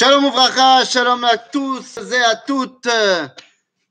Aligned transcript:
Shalom 0.00 0.24
Ouvracha, 0.24 0.86
shalom 0.86 1.22
à 1.24 1.36
tous 1.36 1.98
et 1.98 2.22
à 2.22 2.34
toutes. 2.34 2.88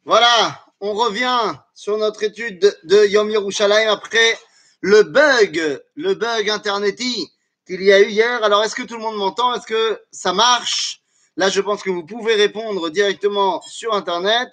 Voilà, 0.06 0.60
on 0.82 0.94
revient 0.94 1.54
sur 1.76 2.00
notre 2.00 2.24
étude 2.24 2.76
de 2.84 3.06
Yom 3.06 3.30
Yerushalayim 3.30 3.92
après 3.92 4.36
le 4.82 5.04
bug, 5.04 5.80
le 5.94 6.16
bug 6.16 6.50
interneti 6.50 7.32
qu'il 7.64 7.84
y 7.84 7.94
a 7.94 8.00
eu 8.00 8.08
hier. 8.08 8.44
Alors, 8.44 8.64
est-ce 8.64 8.74
que 8.74 8.82
tout 8.82 8.96
le 8.96 9.02
monde 9.02 9.18
m'entend? 9.18 9.54
Est-ce 9.54 9.68
que 9.68 10.02
ça 10.12 10.34
marche? 10.34 11.04
Là, 11.38 11.50
je 11.50 11.62
pense 11.62 11.84
que 11.84 11.92
vous 11.92 12.04
pouvez 12.04 12.34
répondre 12.34 12.90
directement 12.90 13.62
sur 13.62 13.94
Internet. 13.94 14.50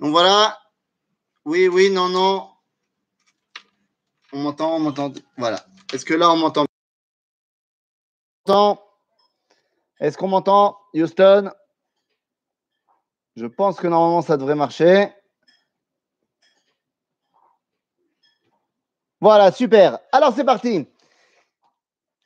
Donc 0.00 0.10
voilà. 0.10 0.58
Oui, 1.44 1.68
oui, 1.68 1.88
non, 1.88 2.08
non. 2.08 2.50
On 4.32 4.40
m'entend, 4.40 4.74
on 4.74 4.80
m'entend. 4.80 5.12
Voilà. 5.36 5.64
Est-ce 5.92 6.04
que 6.04 6.14
là, 6.14 6.32
on 6.32 6.36
m'entend 6.36 6.66
Est-ce 10.02 10.18
qu'on 10.18 10.26
m'entend, 10.26 10.76
Houston? 10.94 11.52
Je 13.36 13.46
pense 13.46 13.78
que 13.78 13.86
normalement, 13.86 14.20
ça 14.20 14.36
devrait 14.36 14.56
marcher. 14.56 15.12
Voilà, 19.20 19.52
super. 19.52 20.00
Alors, 20.10 20.34
c'est 20.34 20.42
parti. 20.42 20.88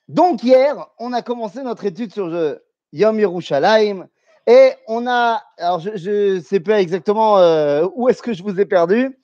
Donc, 0.08 0.42
hier, 0.42 0.88
on 0.98 1.12
a 1.12 1.20
commencé 1.20 1.62
notre 1.62 1.84
étude 1.84 2.14
sur 2.14 2.28
le 2.28 2.64
Yom 2.94 3.20
Yerushalayim. 3.20 4.08
Et 4.46 4.72
on 4.88 5.06
a, 5.06 5.42
alors 5.58 5.80
je 5.80 6.36
ne 6.36 6.40
sais 6.40 6.60
pas 6.60 6.80
exactement 6.80 7.36
euh, 7.40 7.86
où 7.94 8.08
est-ce 8.08 8.22
que 8.22 8.32
je 8.32 8.42
vous 8.42 8.58
ai 8.58 8.64
perdu, 8.64 9.18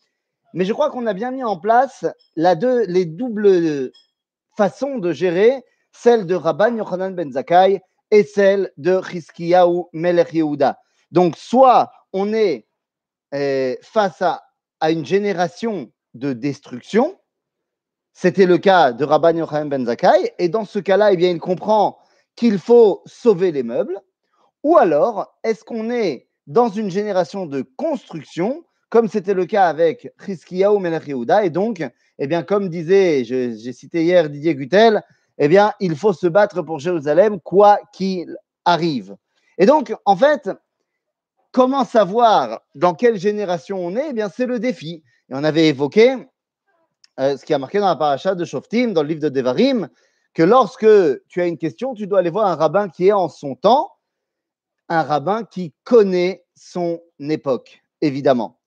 mais 0.53 0.67
je 0.67 0.73
crois 0.75 0.91
qu'on 0.91 1.07
a 1.07 1.15
bien 1.15 1.31
mis 1.31 1.45
en 1.45 1.57
place 1.57 2.05
la 2.35 2.55
deux, 2.57 2.85
les 2.87 3.07
doubles 3.07 3.93
façons 4.57 4.99
de 4.99 5.13
gérer, 5.13 5.65
celle 5.93 6.27
de 6.27 6.35
Rabban 6.35 6.77
Yochanan 6.77 7.15
Ben 7.15 7.33
Zakkai 7.33 7.81
et 8.13 8.25
celle 8.25 8.71
de 8.77 9.01
Chizkiyahu 9.01 9.85
Melech 9.95 10.35
Yehuda. 10.35 10.79
Donc, 11.11 11.37
soit 11.37 11.91
on 12.13 12.33
est 12.35 12.69
euh, 13.35 13.75
face 13.83 14.21
à, 14.21 14.43
à, 14.81 14.91
une 14.91 15.05
génération 15.05 15.91
de 16.13 16.35
destruction, 16.35 17.19
c'était 18.13 18.45
le 18.45 18.59
cas 18.59 18.93
de 18.93 19.05
Rabban 19.05 19.35
Yochanan 19.35 19.71
Ben 19.71 19.87
Zakkai, 19.87 20.35
et 20.39 20.51
dans 20.51 20.67
ce 20.67 20.79
cas-là, 20.79 21.13
eh 21.13 21.17
bien, 21.17 21.31
il 21.31 21.41
comprend 21.41 21.99
qu'il 22.37 22.59
faut 22.59 23.03
sauver 23.07 23.51
les 23.51 23.63
meubles, 23.63 23.99
ou 24.63 24.77
alors 24.77 25.35
est-ce 25.43 25.65
qu'on 25.65 25.91
est 25.91 26.29
dans 26.47 26.69
une 26.69 26.91
génération 26.91 27.47
de 27.47 27.63
construction, 27.77 28.63
comme 28.91 29.09
c'était 29.09 29.33
le 29.33 29.47
cas 29.47 29.69
avec 29.69 30.13
Chizkiyahu 30.23 30.79
Melech 30.79 31.09
Yehuda, 31.09 31.47
et 31.47 31.51
donc, 31.51 31.83
eh 32.19 32.27
bien, 32.27 32.43
comme 32.43 32.69
disait, 32.69 33.25
j'ai 33.25 33.73
cité 33.73 34.05
hier 34.05 34.29
Didier 34.29 34.55
Gutel, 34.55 35.03
eh 35.39 35.49
bien, 35.49 35.73
il 35.81 35.97
faut 35.97 36.13
se 36.13 36.27
battre 36.27 36.63
pour 36.63 36.79
Jérusalem, 36.79 37.41
quoi 37.41 37.79
qu'il 37.93 38.37
arrive. 38.65 39.17
Et 39.59 39.67
donc, 39.67 39.95
en 40.05 40.17
fait, 40.17 40.51
comment 41.51 41.85
savoir 41.85 42.61
dans 42.75 42.95
quelle 42.95 43.19
génération 43.19 43.79
on 43.79 43.97
est? 43.97 44.11
Eh 44.11 44.13
bien, 44.13 44.29
c'est 44.29 44.47
le 44.47 44.59
défi. 44.59 45.03
Et 45.29 45.35
on 45.35 45.45
avait 45.45 45.69
évoqué 45.69 46.17
euh, 47.21 47.37
ce 47.37 47.45
qui 47.45 47.55
a 47.55 47.59
marqué 47.59 47.79
dans 47.79 47.87
la 47.87 47.97
paracha 47.97 48.35
de 48.35 48.45
Shoftim, 48.45 48.93
dans 48.93 49.03
le 49.03 49.09
livre 49.09 49.21
de 49.21 49.29
Devarim, 49.29 49.89
que 50.35 50.43
lorsque 50.43 50.87
tu 51.29 51.41
as 51.41 51.47
une 51.47 51.59
question, 51.59 51.95
tu 51.95 52.07
dois 52.07 52.21
aller 52.21 52.31
voir 52.31 52.47
un 52.47 52.57
rabbin 52.57 52.89
qui 52.89 53.09
est 53.09 53.13
en 53.13 53.29
son 53.29 53.55
temps, 53.55 53.93
un 54.89 55.03
rabbin 55.03 55.45
qui 55.45 55.75
connaît 55.85 56.45
son 56.55 57.01
époque, 57.19 57.83
évidemment. 58.01 58.59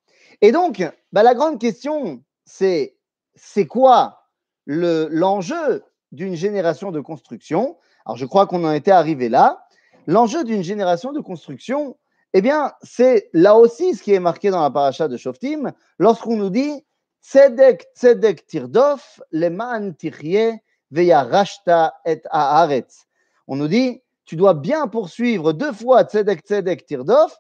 Et 0.42 0.52
donc, 0.52 0.84
bah, 1.12 1.24
la 1.24 1.34
grande 1.34 1.60
question, 1.60 2.24
c'est 2.46 2.96
c'est 3.36 3.68
quoi 3.68 4.22
l'enjeu 4.66 5.84
d'une 6.16 6.36
génération 6.36 6.92
de 6.92 7.00
construction 7.00 7.78
Alors, 8.06 8.18
je 8.18 8.26
crois 8.26 8.48
qu'on 8.48 8.64
en 8.64 8.72
était 8.72 8.92
arrivé 8.92 9.30
là. 9.30 9.66
L'enjeu 10.08 10.44
d'une 10.44 10.64
génération 10.64 11.12
de 11.12 11.20
construction, 11.20 11.98
eh 12.34 12.42
bien, 12.42 12.74
c'est 12.82 13.30
là 13.34 13.56
aussi 13.56 13.96
ce 13.96 14.04
qui 14.04 14.14
est 14.14 14.20
marqué 14.20 14.50
dans 14.50 14.62
la 14.62 14.70
paracha 14.70 15.08
de 15.08 15.18
Shoftim, 15.18 15.72
lorsqu'on 16.00 16.38
nous 16.38 16.50
dit 16.50 16.84
Tzedek, 17.22 17.88
Tzedek 17.96 18.46
Tirdof, 18.46 19.22
Leman 19.32 19.96
Tichye, 19.96 20.60
Veyarashta 20.92 21.96
et 22.06 22.22
Haaretz. 22.30 23.06
On 23.48 23.56
nous 23.56 23.68
dit 23.68 24.02
tu 24.26 24.36
dois 24.36 24.54
bien 24.54 24.88
poursuivre 24.88 25.54
deux 25.54 25.72
fois 25.72 26.04
Tzedek, 26.04 26.42
Tzedek 26.42 26.86
Tirdof 26.86 27.38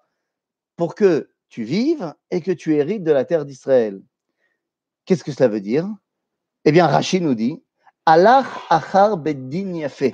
pour 0.76 0.96
que 0.96 1.30
tu 1.50 1.64
vives 1.64 2.14
et 2.32 2.42
que 2.42 2.52
tu 2.52 2.76
hérites 2.76 3.04
de 3.04 3.12
la 3.12 3.26
terre 3.26 3.46
d'Israël. 3.46 4.02
Qu'est-ce 5.06 5.24
que 5.24 5.32
cela 5.32 5.50
veut 5.50 5.62
dire? 5.62 5.88
Eh 6.66 6.72
bien, 6.72 6.88
Rachid 6.88 7.22
nous 7.22 7.36
dit 7.36 7.64
Alach 8.07 8.67
achar 8.71 9.17
beddin 9.17 9.75
yafe. 9.75 10.13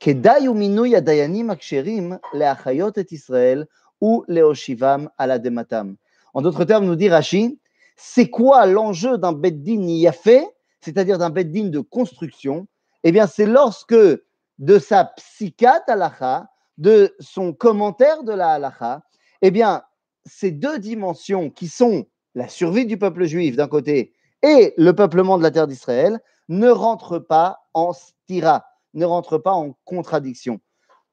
כדאי 0.00 0.46
הוא 0.46 0.56
מינוי 0.56 0.96
הדיינים 0.96 1.50
הכשרים 1.50 2.12
להחיות 2.34 2.98
את 2.98 3.12
ישראל 3.12 3.64
ולהושיבם 4.02 5.06
על 5.18 5.30
אדמתם. 5.30 5.92
En 6.34 6.42
d'autres 6.42 6.64
termes, 6.64 6.84
nous 6.84 6.96
dit 6.96 7.08
Rashi, 7.08 7.58
c'est 7.96 8.28
quoi 8.28 8.66
l'enjeu 8.66 9.16
d'un 9.16 9.32
beddin 9.32 9.86
yafé, 9.88 10.44
c'est-à-dire 10.82 11.16
d'un 11.16 11.30
beddin 11.30 11.68
de 11.68 11.80
construction 11.80 12.66
Eh 13.04 13.10
bien, 13.10 13.26
c'est 13.26 13.46
lorsque 13.46 13.96
de 14.58 14.78
sa 14.78 15.04
psychiat 15.16 15.82
halacha, 15.86 16.46
de 16.76 17.14
son 17.20 17.54
commentaire 17.54 18.22
de 18.22 18.32
la 18.32 18.50
halacha, 18.50 19.02
eh 19.40 19.50
bien, 19.50 19.82
ces 20.26 20.50
deux 20.50 20.78
dimensions 20.78 21.48
qui 21.48 21.68
sont 21.68 22.04
la 22.34 22.48
survie 22.48 22.84
du 22.84 22.98
peuple 22.98 23.24
juif 23.24 23.56
d'un 23.56 23.68
côté 23.68 24.12
et 24.42 24.74
le 24.76 24.92
peuplement 24.92 25.38
de 25.38 25.42
la 25.42 25.50
terre 25.50 25.66
d'Israël 25.66 26.20
ne 26.49 26.69
rentrent 26.69 27.19
pas 27.19 27.59
en 27.73 27.93
stira, 27.93 28.65
ne 28.93 29.05
rentrent 29.05 29.37
pas 29.37 29.53
en 29.53 29.75
contradiction. 29.85 30.59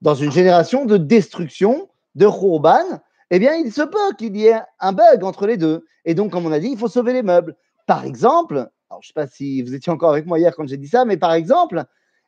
Dans 0.01 0.15
une 0.15 0.33
génération 0.33 0.85
de 0.85 0.97
destruction, 0.97 1.89
de 2.15 2.27
Khurban, 2.27 3.01
eh 3.31 3.39
bien, 3.39 3.55
il 3.55 3.73
se 3.73 3.83
peut 3.83 4.15
qu'il 4.17 4.37
y 4.37 4.47
ait 4.47 4.61
un 4.81 4.93
bug 4.93 5.23
entre 5.23 5.47
les 5.47 5.57
deux. 5.57 5.87
Et 6.05 6.15
donc, 6.15 6.33
comme 6.33 6.47
on 6.47 6.53
a 6.53 6.59
dit, 6.59 6.71
il 6.71 6.79
faut 6.79 6.89
sauver 6.89 7.13
les 7.13 7.23
meubles. 7.23 7.57
Par 7.87 8.05
exemple, 8.05 8.71
alors 8.91 9.03
je 9.03 9.07
ne 9.07 9.09
sais 9.09 9.13
pas 9.15 9.27
si 9.27 9.63
vous 9.63 9.75
étiez 9.75 9.93
encore 9.93 10.11
avec 10.11 10.27
moi 10.27 10.39
hier 10.39 10.55
quand 10.57 10.67
j'ai 10.67 10.77
dit 10.77 10.89
ça, 10.89 11.05
mais 11.05 11.17
par 11.17 11.33
exemple, 11.33 11.85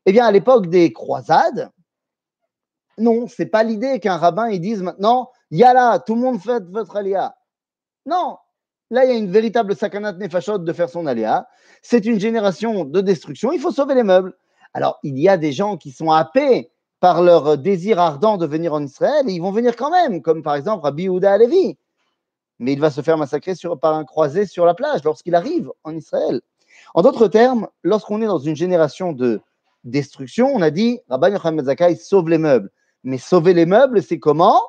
eh 0.06 0.12
bien, 0.12 0.26
à 0.26 0.30
l'époque 0.30 0.68
des 0.68 0.92
croisades, 0.92 1.70
non, 2.98 3.26
c'est 3.28 3.46
pas 3.46 3.62
l'idée 3.62 3.98
qu'un 3.98 4.16
rabbin 4.16 4.48
il 4.48 4.60
dise 4.60 4.82
maintenant, 4.82 5.30
yalla, 5.50 6.02
tout 6.04 6.14
le 6.14 6.20
monde 6.20 6.40
fait 6.40 6.62
votre 6.68 6.96
aléa. 6.96 7.34
Non, 8.04 8.36
là, 8.90 9.04
il 9.04 9.10
y 9.10 9.14
a 9.14 9.16
une 9.16 9.30
véritable 9.30 9.74
sakanat 9.74 10.12
nefashot 10.14 10.58
de 10.58 10.72
faire 10.72 10.90
son 10.90 11.06
aléa. 11.06 11.48
C'est 11.82 12.04
une 12.04 12.20
génération 12.20 12.84
de 12.84 13.00
destruction, 13.00 13.52
il 13.52 13.60
faut 13.60 13.70
sauver 13.70 13.94
les 13.94 14.02
meubles. 14.02 14.34
Alors, 14.74 14.98
il 15.02 15.18
y 15.18 15.28
a 15.28 15.36
des 15.36 15.52
gens 15.52 15.76
qui 15.76 15.90
sont 15.90 16.10
happés 16.10 16.70
par 17.00 17.22
leur 17.22 17.56
désir 17.56 17.98
ardent 17.98 18.36
de 18.36 18.46
venir 18.46 18.74
en 18.74 18.84
Israël 18.84 19.24
et 19.28 19.32
ils 19.32 19.40
vont 19.40 19.52
venir 19.52 19.74
quand 19.74 19.90
même, 19.90 20.20
comme 20.20 20.42
par 20.42 20.54
exemple 20.54 20.84
Rabbi 20.84 21.04
Yehuda 21.04 21.32
Alevi. 21.32 21.76
Mais 22.58 22.74
il 22.74 22.80
va 22.80 22.90
se 22.90 23.00
faire 23.00 23.16
massacrer 23.16 23.54
par 23.80 23.94
un 23.94 24.04
croisé 24.04 24.44
sur 24.44 24.66
la 24.66 24.74
plage 24.74 25.02
lorsqu'il 25.02 25.34
arrive 25.34 25.70
en 25.82 25.96
Israël. 25.96 26.42
En 26.94 27.02
d'autres 27.02 27.28
termes, 27.28 27.68
lorsqu'on 27.82 28.20
est 28.20 28.26
dans 28.26 28.38
une 28.38 28.54
génération 28.56 29.12
de 29.12 29.40
destruction, 29.84 30.50
on 30.52 30.60
a 30.60 30.70
dit, 30.70 31.00
Rabbi 31.08 31.30
Yochanan 31.30 31.64
Zakai 31.64 31.96
sauve 31.96 32.28
les 32.28 32.38
meubles. 32.38 32.70
Mais 33.02 33.16
sauver 33.16 33.54
les 33.54 33.64
meubles, 33.64 34.02
c'est 34.02 34.18
comment? 34.18 34.60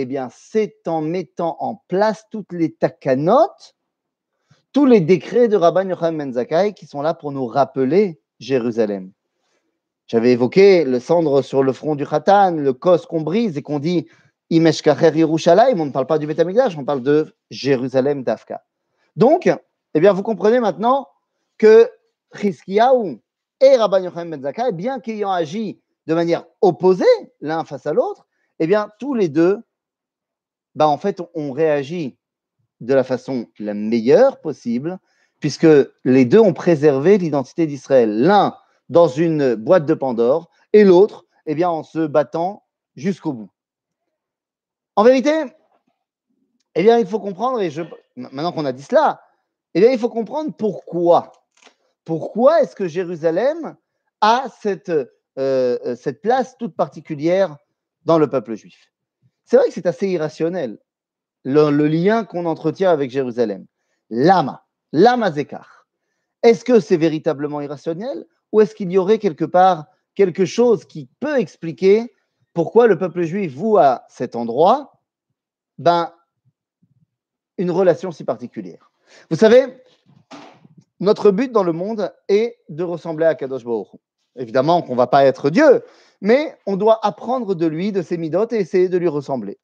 Eh 0.00 0.06
bien, 0.06 0.28
c'est 0.30 0.86
en 0.86 1.00
mettant 1.00 1.56
en 1.58 1.82
place 1.88 2.26
toutes 2.30 2.52
les 2.52 2.72
takanotes, 2.72 3.74
tous 4.72 4.86
les 4.86 5.00
décrets 5.00 5.48
de 5.48 5.56
Rabban 5.56 5.88
Yochanan 5.88 6.32
Zakai 6.34 6.72
qui 6.72 6.86
sont 6.86 7.02
là 7.02 7.14
pour 7.14 7.32
nous 7.32 7.46
rappeler 7.46 8.20
Jérusalem. 8.38 9.10
J'avais 10.06 10.30
évoqué 10.30 10.84
le 10.84 11.00
cendre 11.00 11.42
sur 11.42 11.64
le 11.64 11.72
front 11.72 11.96
du 11.96 12.06
Khatan, 12.06 12.52
le 12.52 12.72
cos 12.72 13.08
qu'on 13.08 13.22
brise 13.22 13.58
et 13.58 13.62
qu'on 13.62 13.80
dit 13.80 14.06
Imeshkacher 14.50 15.18
Yerushalayim, 15.18 15.80
on 15.80 15.86
ne 15.86 15.90
parle 15.90 16.06
pas 16.06 16.20
du 16.20 16.28
Beth 16.28 16.46
on 16.78 16.84
parle 16.84 17.02
de 17.02 17.34
Jérusalem 17.50 18.22
d'Afka. 18.22 18.62
Donc, 19.16 19.50
eh 19.94 19.98
bien, 19.98 20.12
vous 20.12 20.22
comprenez 20.22 20.60
maintenant 20.60 21.08
que 21.56 21.90
Chizkiyahu 22.36 23.18
et 23.60 23.74
Rabban 23.74 24.04
Yochanan 24.04 24.30
Ben 24.30 24.42
Zakkai, 24.42 24.70
bien 24.70 25.00
qu'ayant 25.00 25.32
agi 25.32 25.80
de 26.06 26.14
manière 26.14 26.44
opposée 26.60 27.04
l'un 27.40 27.64
face 27.64 27.86
à 27.86 27.92
l'autre, 27.92 28.28
eh 28.60 28.68
bien, 28.68 28.90
tous 29.00 29.14
les 29.14 29.28
deux, 29.28 29.64
bah, 30.78 30.86
en 30.86 30.96
fait, 30.96 31.20
ont 31.34 31.50
réagi 31.50 32.16
de 32.80 32.94
la 32.94 33.02
façon 33.02 33.48
la 33.58 33.74
meilleure 33.74 34.40
possible, 34.40 35.00
puisque 35.40 35.66
les 36.04 36.24
deux 36.24 36.38
ont 36.38 36.52
préservé 36.52 37.18
l'identité 37.18 37.66
d'Israël. 37.66 38.22
L'un 38.22 38.56
dans 38.88 39.08
une 39.08 39.56
boîte 39.56 39.86
de 39.86 39.94
Pandore 39.94 40.48
et 40.72 40.84
l'autre, 40.84 41.26
eh 41.46 41.56
bien, 41.56 41.68
en 41.68 41.82
se 41.82 42.06
battant 42.06 42.62
jusqu'au 42.94 43.32
bout. 43.32 43.50
En 44.94 45.02
vérité, 45.02 45.32
eh 46.76 46.82
bien, 46.84 47.00
il 47.00 47.08
faut 47.08 47.18
comprendre, 47.18 47.60
et 47.60 47.70
je, 47.70 47.82
maintenant 48.14 48.52
qu'on 48.52 48.64
a 48.64 48.72
dit 48.72 48.84
cela, 48.84 49.20
eh 49.74 49.80
il 49.80 49.98
faut 49.98 50.08
comprendre 50.08 50.54
pourquoi. 50.56 51.32
Pourquoi 52.04 52.62
est-ce 52.62 52.76
que 52.76 52.86
Jérusalem 52.86 53.76
a 54.20 54.44
cette, 54.60 54.90
euh, 54.90 55.06
euh, 55.36 55.96
cette 55.96 56.22
place 56.22 56.56
toute 56.56 56.76
particulière 56.76 57.56
dans 58.04 58.18
le 58.18 58.30
peuple 58.30 58.54
juif? 58.54 58.92
C'est 59.48 59.56
vrai 59.56 59.68
que 59.68 59.72
c'est 59.72 59.86
assez 59.86 60.06
irrationnel, 60.06 60.78
le, 61.42 61.70
lien 61.70 62.24
qu'on 62.24 62.44
entretient 62.44 62.90
avec 62.90 63.10
Jérusalem. 63.10 63.64
Lama, 64.10 64.66
lama 64.92 65.32
zekar. 65.32 65.86
Est-ce 66.42 66.66
que 66.66 66.80
c'est 66.80 66.98
véritablement 66.98 67.62
irrationnel 67.62 68.26
ou 68.52 68.60
est-ce 68.60 68.74
qu'il 68.74 68.92
y 68.92 68.98
aurait 68.98 69.18
quelque 69.18 69.46
part 69.46 69.86
quelque 70.14 70.44
chose 70.44 70.84
qui 70.84 71.08
peut 71.18 71.38
expliquer 71.38 72.14
Pourquoi 72.52 72.86
le 72.88 72.98
peuple 72.98 73.22
juif 73.22 73.54
voue 73.54 73.78
à 73.78 74.04
cet 74.10 74.36
endroit 74.36 75.00
ben, 75.78 76.12
une 77.56 77.70
relation 77.70 78.12
si 78.12 78.24
particulière? 78.24 78.92
Vous 79.30 79.36
savez, 79.38 79.82
notre 81.00 81.30
but 81.30 81.52
dans 81.52 81.64
le 81.64 81.72
monde 81.72 82.12
est 82.28 82.58
de 82.68 82.82
ressembler 82.82 83.24
à 83.24 83.34
Kadosh 83.34 83.64
Baruch 83.64 83.88
Évidemment 84.38 84.82
qu'on 84.82 84.92
ne 84.92 84.98
va 84.98 85.08
pas 85.08 85.24
être 85.24 85.50
Dieu, 85.50 85.84
mais 86.20 86.56
on 86.66 86.76
doit 86.76 87.04
apprendre 87.04 87.54
de 87.54 87.66
lui, 87.66 87.92
de 87.92 88.02
ses 88.02 88.16
midotes 88.16 88.52
et 88.52 88.60
essayer 88.60 88.88
de 88.88 88.96
lui 88.96 89.08
ressembler. 89.08 89.58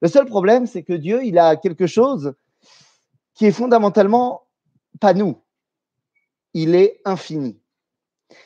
Le 0.00 0.08
seul 0.08 0.26
problème, 0.26 0.66
c'est 0.66 0.82
que 0.82 0.92
Dieu, 0.92 1.24
il 1.24 1.38
a 1.38 1.56
quelque 1.56 1.86
chose 1.86 2.34
qui 3.34 3.46
est 3.46 3.52
fondamentalement 3.52 4.42
pas 5.00 5.14
nous. 5.14 5.40
Il 6.54 6.74
est 6.74 7.00
infini. 7.04 7.60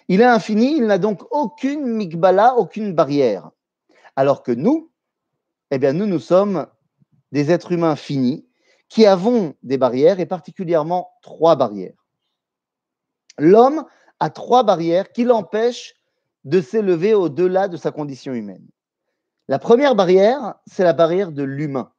Il 0.08 0.20
est 0.20 0.26
infini, 0.26 0.76
il 0.76 0.86
n'a 0.86 0.98
donc 0.98 1.22
aucune 1.30 1.84
mikbala, 1.84 2.56
aucune 2.56 2.94
barrière. 2.94 3.50
Alors 4.16 4.42
que 4.42 4.52
nous, 4.52 4.90
eh 5.70 5.78
bien, 5.78 5.92
nous, 5.94 6.06
nous 6.06 6.18
sommes 6.18 6.66
des 7.32 7.50
êtres 7.50 7.72
humains 7.72 7.96
finis 7.96 8.46
qui 8.88 9.06
avons 9.06 9.54
des 9.62 9.78
barrières 9.78 10.20
et 10.20 10.26
particulièrement 10.26 11.10
trois 11.22 11.56
barrières. 11.56 11.96
L'homme 13.38 13.86
a 14.22 14.30
trois 14.30 14.62
barrières 14.62 15.10
qui 15.10 15.24
l'empêchent 15.24 15.96
de 16.44 16.60
s'élever 16.60 17.12
au-delà 17.12 17.66
de 17.66 17.76
sa 17.76 17.90
condition 17.90 18.32
humaine. 18.32 18.64
La 19.48 19.58
première 19.58 19.96
barrière, 19.96 20.54
c'est 20.64 20.84
la 20.84 20.92
barrière 20.92 21.32
de 21.32 21.42
l'humain. 21.42 21.92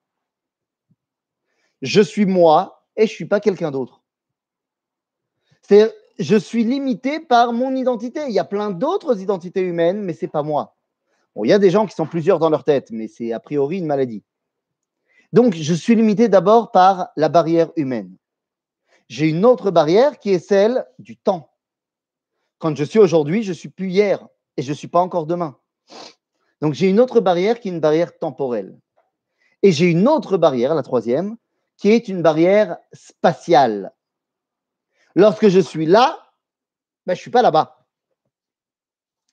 Je 1.81 1.99
suis 1.99 2.25
moi 2.25 2.87
et 2.95 3.07
je 3.07 3.11
ne 3.11 3.15
suis 3.15 3.25
pas 3.25 3.41
quelqu'un 3.41 3.71
d'autre. 3.71 4.01
C'est 5.63 5.93
je 6.17 6.37
suis 6.37 6.63
limité 6.63 7.19
par 7.19 7.51
mon 7.51 7.75
identité. 7.75 8.21
Il 8.29 8.33
y 8.33 8.39
a 8.39 8.45
plein 8.45 8.71
d'autres 8.71 9.19
identités 9.19 9.61
humaines, 9.61 10.01
mais 10.01 10.13
ce 10.13 10.23
n'est 10.23 10.31
pas 10.31 10.43
moi. 10.43 10.77
il 11.43 11.49
y 11.49 11.53
a 11.53 11.59
des 11.59 11.71
gens 11.71 11.85
qui 11.85 11.95
sont 11.95 12.05
plusieurs 12.05 12.39
dans 12.39 12.49
leur 12.49 12.63
tête, 12.63 12.89
mais 12.91 13.09
c'est 13.09 13.33
a 13.33 13.41
priori 13.41 13.79
une 13.79 13.85
maladie. 13.85 14.23
Donc, 15.33 15.55
je 15.55 15.73
suis 15.73 15.95
limité 15.95 16.29
d'abord 16.29 16.71
par 16.71 17.09
la 17.17 17.27
barrière 17.27 17.71
humaine. 17.75 18.15
J'ai 19.09 19.27
une 19.27 19.43
autre 19.43 19.71
barrière 19.71 20.19
qui 20.19 20.29
est 20.29 20.39
celle 20.39 20.85
du 20.99 21.17
temps. 21.17 21.52
Quand 22.63 22.77
je 22.77 22.85
suis 22.85 22.99
aujourd'hui, 22.99 23.43
je 23.43 23.51
suis 23.51 23.67
plus 23.67 23.89
hier 23.89 24.25
et 24.55 24.61
je 24.61 24.69
ne 24.69 24.73
suis 24.73 24.87
pas 24.87 25.01
encore 25.01 25.25
demain. 25.25 25.57
Donc, 26.61 26.73
j'ai 26.73 26.87
une 26.87 27.01
autre 27.01 27.19
barrière 27.19 27.59
qui 27.59 27.67
est 27.67 27.71
une 27.73 27.81
barrière 27.81 28.17
temporelle. 28.17 28.79
Et 29.63 29.73
j'ai 29.73 29.87
une 29.87 30.07
autre 30.07 30.37
barrière, 30.37 30.73
la 30.73 30.81
troisième, 30.81 31.35
qui 31.75 31.89
est 31.89 32.07
une 32.07 32.21
barrière 32.21 32.77
spatiale. 32.93 33.91
Lorsque 35.13 35.49
je 35.49 35.59
suis 35.59 35.85
là, 35.85 36.17
ben, 37.05 37.15
je 37.15 37.19
ne 37.19 37.23
suis 37.23 37.31
pas 37.31 37.41
là-bas. 37.41 37.85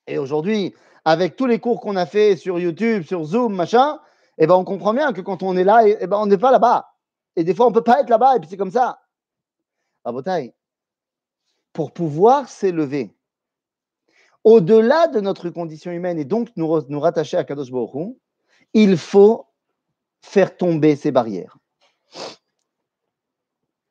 Et 0.09 0.19
aujourd'hui, 0.19 0.75
avec 1.05 1.37
tous 1.37 1.47
les 1.47 1.61
cours 1.61 1.81
qu'on 1.81 1.95
a 1.95 2.07
fait 2.07 2.35
sur 2.35 2.59
YouTube, 2.59 3.05
sur 3.05 3.23
Zoom, 3.23 3.55
machin, 3.55 4.01
eh 4.39 4.49
ben, 4.49 4.57
on 4.57 4.65
comprend 4.65 4.93
bien 4.93 5.13
que 5.13 5.21
quand 5.21 5.45
on 5.45 5.57
est 5.57 5.63
là, 5.63 5.87
eh 5.87 6.05
ben, 6.09 6.17
on 6.17 6.27
n'est 6.27 6.37
pas 6.37 6.51
là-bas. 6.51 6.97
Et 7.37 7.45
des 7.45 7.55
fois, 7.55 7.67
on 7.67 7.71
ne 7.71 7.75
peut 7.75 7.85
pas 7.85 8.01
être 8.01 8.11
là-bas, 8.11 8.35
et 8.35 8.41
puis 8.41 8.49
c'est 8.51 8.57
comme 8.57 8.73
ça. 8.73 9.03
À 10.05 10.11
Botaï, 10.11 10.53
pour 11.73 11.93
pouvoir 11.93 12.49
s'élever 12.49 13.15
au-delà 14.45 15.09
de 15.09 15.21
notre 15.21 15.51
condition 15.51 15.91
humaine 15.91 16.19
et 16.19 16.25
donc 16.25 16.49
nous, 16.57 17.01
rattacher 17.01 17.37
à 17.37 17.45
Kadosh 17.45 17.71
Baruch 17.71 18.17
il 18.73 18.97
faut 18.97 19.47
faire 20.23 20.57
tomber 20.57 20.97
ces 20.97 21.11
barrières. 21.11 21.59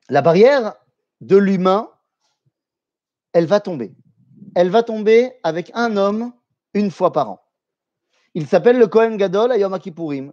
La 0.08 0.22
barrière 0.22 0.74
de 1.20 1.36
l'humain, 1.36 1.90
elle 3.32 3.46
va 3.46 3.60
tomber. 3.60 3.92
Elle 4.54 4.70
va 4.70 4.82
tomber 4.82 5.32
avec 5.42 5.70
un 5.74 5.96
homme 5.96 6.32
une 6.74 6.90
fois 6.90 7.12
par 7.12 7.30
an. 7.30 7.40
Il 8.34 8.46
s'appelle 8.46 8.78
le 8.78 8.86
Kohen 8.86 9.16
Gadol 9.16 9.52
Ayom 9.52 9.78
Kippourim. 9.78 10.32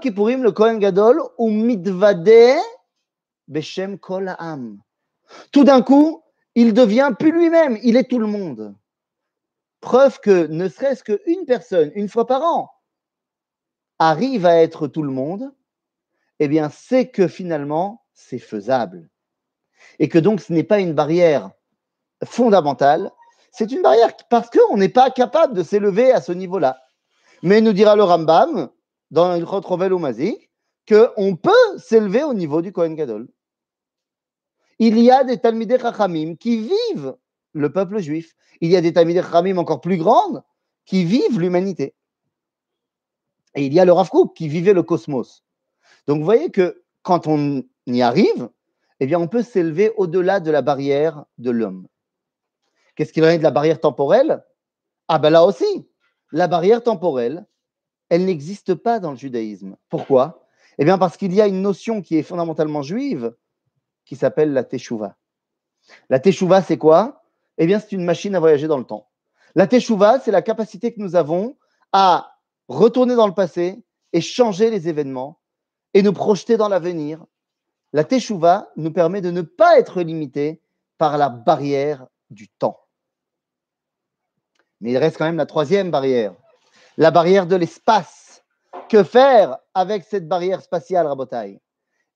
Kippourim, 0.00 0.42
le 0.42 0.52
Kohen 0.52 0.78
Gadol, 0.78 1.22
ou 1.38 1.50
mitvade 1.50 2.58
beshem 3.48 3.98
kol 3.98 4.36
Tout 5.52 5.64
d'un 5.64 5.82
coup, 5.82 6.22
il 6.54 6.74
devient 6.74 7.12
plus 7.18 7.32
lui-même, 7.32 7.78
il 7.82 7.96
est 7.96 8.08
tout 8.08 8.18
le 8.18 8.26
monde. 8.26 8.74
Preuve 9.84 10.18
que 10.18 10.46
ne 10.46 10.66
serait-ce 10.70 11.04
qu'une 11.04 11.44
personne, 11.44 11.92
une 11.94 12.08
fois 12.08 12.26
par 12.26 12.42
an, 12.42 12.70
arrive 13.98 14.46
à 14.46 14.62
être 14.62 14.88
tout 14.88 15.02
le 15.02 15.12
monde, 15.12 15.52
eh 16.38 16.48
bien, 16.48 16.70
c'est 16.70 17.10
que 17.10 17.28
finalement, 17.28 18.02
c'est 18.14 18.38
faisable 18.38 19.10
et 19.98 20.08
que 20.08 20.18
donc 20.18 20.40
ce 20.40 20.54
n'est 20.54 20.64
pas 20.64 20.80
une 20.80 20.94
barrière 20.94 21.50
fondamentale, 22.24 23.12
c'est 23.52 23.72
une 23.72 23.82
barrière 23.82 24.16
parce 24.30 24.48
qu'on 24.48 24.78
n'est 24.78 24.88
pas 24.88 25.10
capable 25.10 25.52
de 25.52 25.62
s'élever 25.62 26.12
à 26.12 26.22
ce 26.22 26.32
niveau-là. 26.32 26.80
Mais 27.42 27.60
nous 27.60 27.74
dira 27.74 27.94
le 27.94 28.04
Rambam, 28.04 28.70
dans 29.10 29.36
le 29.36 29.44
Rotrovel 29.44 29.92
ou 29.92 29.98
Mazik, 29.98 30.50
qu'on 30.88 31.36
peut 31.36 31.78
s'élever 31.78 32.24
au 32.24 32.32
niveau 32.32 32.62
du 32.62 32.72
Kohen 32.72 32.94
Gadol. 32.94 33.28
Il 34.78 34.98
y 34.98 35.10
a 35.10 35.24
des 35.24 35.38
Talmidei 35.38 35.78
Chachamim 35.78 36.36
qui 36.36 36.70
vivent 36.70 37.16
le 37.54 37.72
peuple 37.72 37.98
juif. 38.00 38.34
Il 38.60 38.70
y 38.70 38.76
a 38.76 38.80
des 38.80 38.92
Talmidei 38.92 39.22
Chachamim 39.22 39.56
encore 39.56 39.80
plus 39.80 39.96
grandes 39.96 40.42
qui 40.84 41.04
vivent 41.04 41.40
l'humanité. 41.40 41.94
Et 43.54 43.64
il 43.64 43.72
y 43.72 43.80
a 43.80 43.84
le 43.84 43.92
Rav 43.92 44.10
qui 44.34 44.48
vivait 44.48 44.72
le 44.72 44.82
cosmos. 44.82 45.44
Donc 46.06 46.18
vous 46.18 46.24
voyez 46.24 46.50
que 46.50 46.82
quand 47.02 47.26
on 47.26 47.64
y 47.86 48.02
arrive, 48.02 48.50
eh 49.00 49.06
bien, 49.06 49.18
on 49.18 49.28
peut 49.28 49.42
s'élever 49.42 49.92
au-delà 49.96 50.40
de 50.40 50.50
la 50.50 50.62
barrière 50.62 51.24
de 51.38 51.50
l'homme. 51.50 51.86
Qu'est-ce 52.94 53.12
qu'il 53.12 53.24
en 53.24 53.28
est 53.28 53.38
de 53.38 53.42
la 53.42 53.50
barrière 53.50 53.80
temporelle? 53.80 54.44
Ah 55.08 55.18
ben 55.18 55.30
là 55.30 55.44
aussi, 55.44 55.88
la 56.32 56.48
barrière 56.48 56.82
temporelle, 56.82 57.46
elle 58.08 58.24
n'existe 58.24 58.74
pas 58.74 59.00
dans 59.00 59.10
le 59.10 59.16
judaïsme. 59.16 59.76
Pourquoi? 59.88 60.46
Eh 60.78 60.84
bien 60.84 60.98
parce 60.98 61.16
qu'il 61.16 61.34
y 61.34 61.40
a 61.40 61.46
une 61.46 61.62
notion 61.62 62.02
qui 62.02 62.16
est 62.16 62.22
fondamentalement 62.22 62.82
juive 62.82 63.34
qui 64.04 64.16
s'appelle 64.16 64.52
la 64.52 64.64
teshuva. 64.64 65.16
La 66.08 66.20
teshuva, 66.20 66.62
c'est 66.62 66.78
quoi? 66.78 67.23
Eh 67.58 67.66
bien, 67.66 67.78
c'est 67.78 67.92
une 67.92 68.04
machine 68.04 68.34
à 68.34 68.40
voyager 68.40 68.68
dans 68.68 68.78
le 68.78 68.84
temps. 68.84 69.08
La 69.54 69.66
teshuva, 69.66 70.18
c'est 70.20 70.32
la 70.32 70.42
capacité 70.42 70.92
que 70.92 71.00
nous 71.00 71.16
avons 71.16 71.56
à 71.92 72.32
retourner 72.68 73.14
dans 73.14 73.26
le 73.26 73.34
passé 73.34 73.84
et 74.12 74.20
changer 74.20 74.70
les 74.70 74.88
événements 74.88 75.40
et 75.92 76.02
nous 76.02 76.12
projeter 76.12 76.56
dans 76.56 76.68
l'avenir 76.68 77.24
la 77.94 78.02
Teshuvah 78.02 78.72
nous 78.74 78.90
permet 78.90 79.20
de 79.20 79.30
ne 79.30 79.40
pas 79.40 79.78
être 79.78 80.02
limité 80.02 80.60
par 80.98 81.16
la 81.16 81.28
barrière 81.28 82.08
du 82.28 82.48
temps. 82.48 82.80
Mais 84.80 84.90
il 84.90 84.98
reste 84.98 85.16
quand 85.16 85.26
même 85.26 85.36
la 85.36 85.46
troisième 85.46 85.92
barrière, 85.92 86.34
la 86.96 87.12
barrière 87.12 87.46
de 87.46 87.54
l'espace. 87.54 88.44
Que 88.88 89.04
faire 89.04 89.58
avec 89.74 90.02
cette 90.02 90.26
barrière 90.26 90.60
spatiale, 90.60 91.06
Rabotai? 91.06 91.62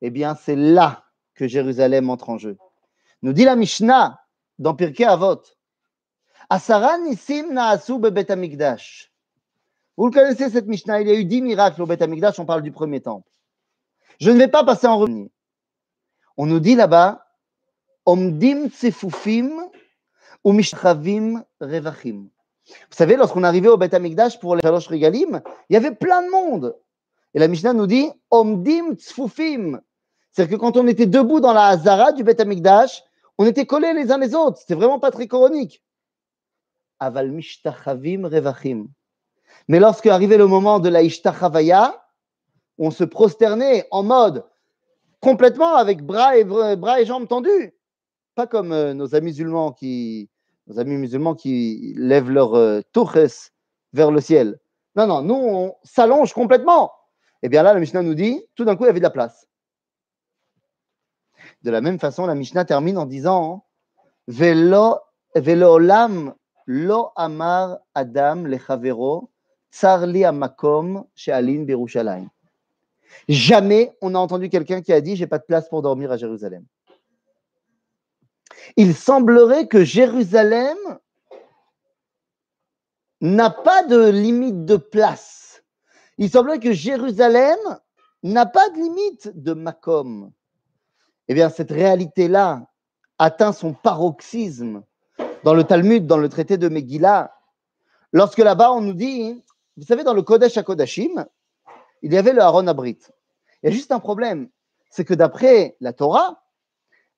Eh 0.03 0.11
bien, 0.11 0.35
c'est 0.35 0.57
là 0.57 1.05
que 1.35 1.47
Jérusalem 1.47 2.11
entre 2.11 2.31
en 2.31 2.39
jeu. 2.39 2.59
Nous 3.23 3.33
dit 3.33 3.45
la 3.45 3.55
Mishnah 3.55 4.21
dans 4.59 4.75
Pirkei 4.75 5.05
Avot. 5.05 5.43
Asaran 6.51 7.05
isim 7.07 7.53
naasu 7.53 7.99
bebet. 7.99 8.27
Vous 9.97 10.07
le 10.07 10.13
connaissez 10.13 10.49
cette 10.51 10.67
Mishnah, 10.67 11.01
il 11.01 11.09
y 11.09 11.11
a 11.11 11.15
eu 11.15 11.25
dix 11.25 11.43
miracles 11.43 11.83
au 11.83 11.87
Bet 11.87 12.03
Amigdash, 12.03 12.39
on 12.39 12.47
parle 12.47 12.63
du 12.63 12.71
premier 12.71 13.01
temple. 13.01 13.29
Je 14.21 14.31
ne 14.31 14.39
vais 14.39 14.49
pas 14.49 14.65
passer 14.65 14.87
en 14.87 14.99
revue. 14.99 15.29
On 16.37 16.47
nous 16.47 16.61
dit 16.61 16.77
là-bas, 16.77 17.27
Omdim 18.07 18.69
tsefufim 18.69 19.51
ou 20.45 20.53
mishchavim 20.53 21.43
revachim. 21.61 22.29
Vous 22.69 22.97
savez, 22.97 23.17
lorsqu'on 23.17 23.43
arrivait 23.43 23.69
au 23.69 23.77
Beth 23.77 23.93
Amikdash 23.93 24.39
pour 24.39 24.55
les 24.55 24.63
Shalosh 24.63 24.87
Regalim, 24.87 25.43
il 25.69 25.75
y 25.75 25.77
avait 25.77 25.95
plein 25.95 26.23
de 26.23 26.31
monde. 26.31 26.77
Et 27.35 27.39
la 27.39 27.49
Mishnah 27.49 27.73
nous 27.73 27.87
dit 27.87 28.09
Omdim 28.31 28.95
tsfufim. 28.95 29.81
C'est-à-dire 30.31 30.57
que 30.57 30.61
quand 30.61 30.77
on 30.77 30.87
était 30.87 31.07
debout 31.07 31.41
dans 31.41 31.53
la 31.53 31.67
Hazara 31.67 32.13
du 32.13 32.23
Beth 32.23 32.41
Amikdash, 32.41 33.03
on 33.39 33.47
était 33.47 33.67
collés 33.67 33.95
les 33.95 34.11
uns 34.11 34.19
les 34.19 34.35
autres. 34.35 34.59
C'était 34.59 34.75
vraiment 34.75 34.99
pas 34.99 35.11
très 35.11 35.27
coronique. 35.27 35.83
Aval 36.99 37.31
mishtachavim 37.31 38.27
revachim. 38.27 38.89
Mais 39.69 39.81
lorsque 39.81 40.07
arrivait 40.07 40.37
le 40.37 40.47
moment 40.47 40.79
de 40.81 40.89
la 40.89 41.03
Ishtachavaya, 41.03 42.05
on 42.79 42.91
se 42.91 43.05
prosternait 43.05 43.87
en 43.91 44.03
mode 44.03 44.45
complètement 45.21 45.75
avec 45.75 46.03
bras 46.03 46.37
et, 46.37 46.45
bras 46.45 47.01
et 47.01 47.07
jambes 47.07 47.29
tendus. 47.29 47.75
Pas 48.35 48.47
comme 48.47 48.73
euh, 48.73 48.95
nos 48.95 49.15
amis 49.15 49.31
musulmans 49.31 49.73
qui, 49.73 50.31
nos 50.67 50.79
amis 50.79 50.97
musulmans 50.97 51.35
qui 51.35 51.95
lèvent 51.97 52.31
leur 52.31 52.55
euh, 52.55 52.81
vers 53.93 54.11
le 54.11 54.21
ciel. 54.21 54.59
Non, 54.97 55.07
non, 55.07 55.23
nous, 55.23 55.35
on 55.35 55.75
s'allonge 55.83 56.33
complètement. 56.33 56.93
Et 57.43 57.47
eh 57.47 57.49
bien 57.49 57.63
là, 57.63 57.73
la 57.73 57.81
Mishnah 57.81 58.03
nous 58.03 58.15
dit, 58.15 58.43
tout 58.55 58.65
d'un 58.65 58.77
coup, 58.77 58.85
il 58.85 58.89
y 58.89 58.91
avait 58.91 59.01
de 59.01 59.05
la 59.05 59.11
place. 59.11 59.48
De 61.63 61.71
la 61.71 61.81
même 61.81 61.99
façon, 61.99 62.27
la 62.27 62.35
Mishnah 62.35 62.65
termine 62.65 62.99
en 62.99 63.07
disant 63.07 63.65
Velo, 64.29 65.01
olam 65.35 66.35
lo 66.67 67.13
amar 67.17 67.79
adam 67.95 68.47
lechavero 68.47 69.31
tsarli 69.71 70.25
amakom 70.25 71.05
she'alin 71.15 71.65
birushalayim. 71.65 72.29
Jamais 73.29 73.97
on 74.03 74.15
a 74.15 74.19
entendu 74.19 74.49
quelqu'un 74.49 74.83
qui 74.83 74.93
a 74.93 75.01
dit 75.01 75.17
j'ai 75.17 75.27
pas 75.27 75.39
de 75.39 75.45
place 75.45 75.69
pour 75.69 75.83
dormir 75.83 76.13
à 76.13 76.17
Jérusalem. 76.17 76.65
Il 78.77 78.95
semblerait 78.95 79.67
que 79.67 79.83
Jérusalem 79.83 80.77
n'a 83.21 83.51
pas 83.51 83.83
de 83.83 84.11
limite 84.11 84.65
de 84.65 84.77
place. 84.77 85.63
Il 86.19 86.31
semblerait 86.31 86.61
que 86.61 86.73
Jérusalem 86.73 87.59
n'a 88.23 88.47
pas 88.47 88.69
de 88.71 88.77
limite 88.77 89.31
de 89.35 89.55
Macom. 89.55 90.33
Eh 91.29 91.35
bien, 91.35 91.51
cette 91.51 91.71
réalité-là 91.71 92.67
atteint 93.19 93.53
son 93.53 93.75
paroxysme 93.75 94.83
dans 95.45 95.55
le 95.55 95.65
Talmud, 95.65 96.07
dans 96.07 96.19
le 96.19 96.29
traité 96.29 96.57
de 96.57 96.69
Megillah, 96.69 97.35
lorsque 98.13 98.39
là-bas 98.39 98.73
on 98.73 98.81
nous 98.81 98.95
dit, 98.95 99.43
vous 99.77 99.85
savez, 99.85 100.05
dans 100.05 100.15
le 100.15 100.23
Kodesh 100.23 100.57
à 100.57 100.63
Kodashim, 100.63 101.27
il 102.03 102.13
y 102.13 102.17
avait 102.17 102.33
le 102.33 102.41
Aaron 102.41 102.67
Abrit. 102.67 102.99
Il 103.63 103.69
y 103.69 103.73
a 103.73 103.73
juste 103.73 103.93
un 103.93 104.01
problème, 104.01 104.49
c'est 104.91 105.05
que 105.05 105.15
d'après 105.15 105.77
la 105.81 105.93
Torah, 105.93 106.43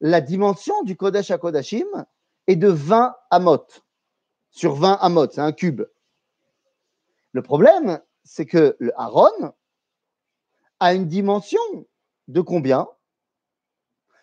la 0.00 0.20
dimension 0.20 0.82
du 0.82 0.96
Kodesh 0.96 1.30
à 1.30 1.38
Kodashim 1.38 1.86
est 2.46 2.56
de 2.56 2.68
20 2.68 3.14
amot. 3.30 3.66
Sur 4.50 4.74
20 4.74 4.94
amot, 4.94 5.30
c'est 5.30 5.40
un 5.40 5.52
cube. 5.52 5.82
Le 7.32 7.42
problème, 7.42 8.00
c'est 8.24 8.46
que 8.46 8.76
le 8.80 8.98
Aaron 8.98 9.54
a 10.80 10.94
une 10.94 11.06
dimension 11.06 11.60
de 12.28 12.40
combien? 12.40 12.88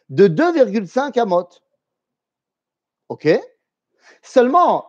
De 0.10 0.28
2,5 0.28 1.20
amot. 1.20 1.50
OK? 3.10 3.28
Seulement, 4.22 4.88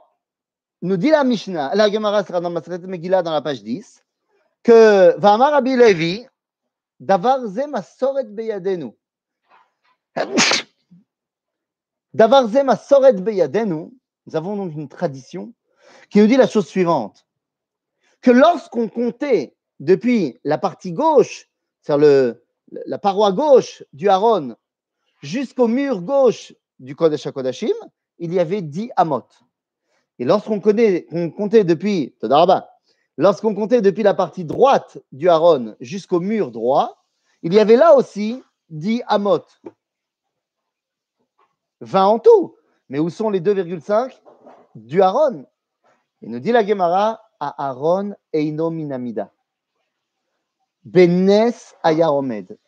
nous 0.82 0.96
dit 0.96 1.10
la 1.10 1.25
Mishnah, 1.25 1.75
la 1.75 1.90
Gemara 1.90 2.25
sera 2.25 2.40
dans 2.40 2.50
Masret 2.50 2.78
Megillah 2.78 3.22
dans 3.22 3.32
la 3.32 3.42
page 3.42 3.62
10, 3.62 4.04
que 4.62 5.14
Vamar 5.18 5.52
Rabbi 5.52 5.76
Levi, 5.76 6.26
Davar 7.00 7.46
ze 7.46 7.66
masoret 7.66 8.25
beyadenu. 8.25 8.92
Davar 12.12 12.48
ze 12.48 12.62
masoret 12.62 13.22
beyadenu. 13.22 13.92
Nous 14.26 14.37
avons 14.37 14.56
donc 14.56 14.75
une 14.75 14.88
tradition 14.88 15.54
qui 16.10 16.18
nous 16.18 16.26
dit 16.26 16.37
la 16.37 16.48
chose 16.48 16.66
suivante 16.66 17.25
que 18.20 18.30
lorsqu'on 18.32 18.88
comptait 18.88 19.56
depuis 19.78 20.38
la 20.42 20.58
partie 20.58 20.92
gauche, 20.92 21.48
c'est-à-dire 21.82 22.34
la 22.87 22.98
paroi 22.98 23.32
gauche 23.32 23.84
du 23.92 24.08
Haron, 24.08 24.56
jusqu'au 25.20 25.68
mur 25.68 26.00
gauche 26.00 26.54
du 26.78 26.94
Kodesh 26.94 27.26
HaKodashim, 27.26 27.75
il 28.18 28.32
y 28.32 28.40
avait 28.40 28.62
10 28.62 28.90
amot. 28.96 29.25
Et 30.18 30.25
lorsqu'on 30.25 30.60
comptait 30.60 31.06
depuis, 31.64 32.14
lorsqu'on 33.16 33.54
comptait 33.54 33.82
depuis 33.82 34.02
la 34.02 34.14
partie 34.14 34.44
droite 34.44 34.98
du 35.12 35.28
Haron 35.28 35.76
jusqu'au 35.80 36.20
mur 36.20 36.50
droit, 36.50 37.04
il 37.42 37.54
y 37.54 37.60
avait 37.60 37.76
là 37.76 37.94
aussi 37.94 38.42
10 38.70 39.02
amot. 39.06 39.44
20 41.80 42.06
en 42.06 42.18
tout. 42.18 42.56
Mais 42.88 42.98
où 42.98 43.10
sont 43.10 43.30
les 43.30 43.40
2,5 43.40 44.20
du 44.75 45.02
Haron? 45.02 45.46
Il 46.22 46.30
nous 46.30 46.40
dit 46.40 46.50
la 46.50 46.66
Gemara, 46.66 47.20
à 47.40 47.68
Aaron 47.68 48.14
Eino 48.32 48.70
Minamida. 48.70 49.32
Benes 50.84 51.75
Ayaromed. 51.82 52.58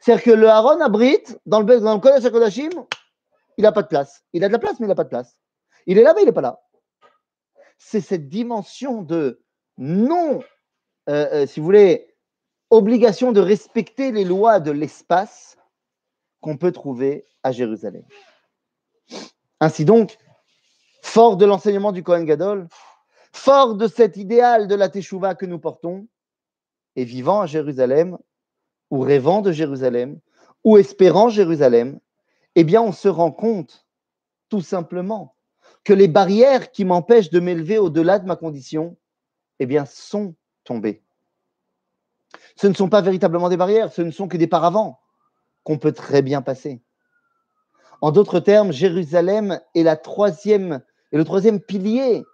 C'est-à-dire 0.00 0.24
que 0.24 0.30
le 0.30 0.48
Aaron 0.48 0.80
Abrit, 0.80 1.22
dans 1.46 1.60
le, 1.60 1.80
dans 1.80 1.94
le 1.94 2.00
Kodesh 2.00 2.56
il 2.56 3.62
n'a 3.62 3.72
pas 3.72 3.82
de 3.82 3.88
place. 3.88 4.24
Il 4.32 4.42
a 4.42 4.48
de 4.48 4.52
la 4.52 4.58
place, 4.58 4.80
mais 4.80 4.86
il 4.86 4.88
n'a 4.88 4.94
pas 4.94 5.04
de 5.04 5.10
place. 5.10 5.36
Il 5.86 5.98
est 5.98 6.02
là, 6.02 6.14
mais 6.14 6.22
il 6.22 6.26
n'est 6.26 6.32
pas 6.32 6.40
là. 6.40 6.62
C'est 7.76 8.00
cette 8.00 8.28
dimension 8.28 9.02
de 9.02 9.42
non, 9.76 10.42
euh, 11.08 11.28
euh, 11.32 11.46
si 11.46 11.60
vous 11.60 11.66
voulez, 11.66 12.14
obligation 12.70 13.32
de 13.32 13.40
respecter 13.40 14.12
les 14.12 14.24
lois 14.24 14.60
de 14.60 14.70
l'espace 14.70 15.58
qu'on 16.40 16.56
peut 16.56 16.72
trouver 16.72 17.26
à 17.42 17.52
Jérusalem. 17.52 18.04
Ainsi 19.60 19.84
donc, 19.84 20.16
fort 21.02 21.36
de 21.36 21.44
l'enseignement 21.44 21.92
du 21.92 22.02
Kohen 22.02 22.24
Gadol, 22.24 22.68
fort 23.32 23.74
de 23.74 23.88
cet 23.88 24.16
idéal 24.16 24.68
de 24.68 24.74
la 24.74 24.88
Teshuvah 24.88 25.34
que 25.34 25.46
nous 25.46 25.58
portons, 25.58 26.06
et 26.96 27.04
vivant 27.04 27.42
à 27.42 27.46
Jérusalem, 27.46 28.18
ou 28.90 29.00
rêvant 29.00 29.40
de 29.40 29.52
Jérusalem, 29.52 30.20
ou 30.64 30.76
espérant 30.76 31.28
Jérusalem, 31.28 32.00
eh 32.54 32.64
bien, 32.64 32.82
on 32.82 32.92
se 32.92 33.08
rend 33.08 33.30
compte, 33.30 33.86
tout 34.48 34.60
simplement, 34.60 35.34
que 35.84 35.92
les 35.92 36.08
barrières 36.08 36.72
qui 36.72 36.84
m'empêchent 36.84 37.30
de 37.30 37.40
m'élever 37.40 37.78
au-delà 37.78 38.18
de 38.18 38.26
ma 38.26 38.36
condition, 38.36 38.96
eh 39.60 39.66
bien, 39.66 39.86
sont 39.86 40.34
tombées. 40.64 41.02
Ce 42.56 42.66
ne 42.66 42.74
sont 42.74 42.88
pas 42.88 43.00
véritablement 43.00 43.48
des 43.48 43.56
barrières, 43.56 43.92
ce 43.92 44.02
ne 44.02 44.10
sont 44.10 44.28
que 44.28 44.36
des 44.36 44.46
paravents 44.46 45.00
qu'on 45.62 45.78
peut 45.78 45.92
très 45.92 46.22
bien 46.22 46.42
passer. 46.42 46.82
En 48.00 48.10
d'autres 48.10 48.40
termes, 48.40 48.72
Jérusalem 48.72 49.60
est 49.74 49.82
le 49.82 51.24
troisième 51.24 51.60
pilier 51.60 52.24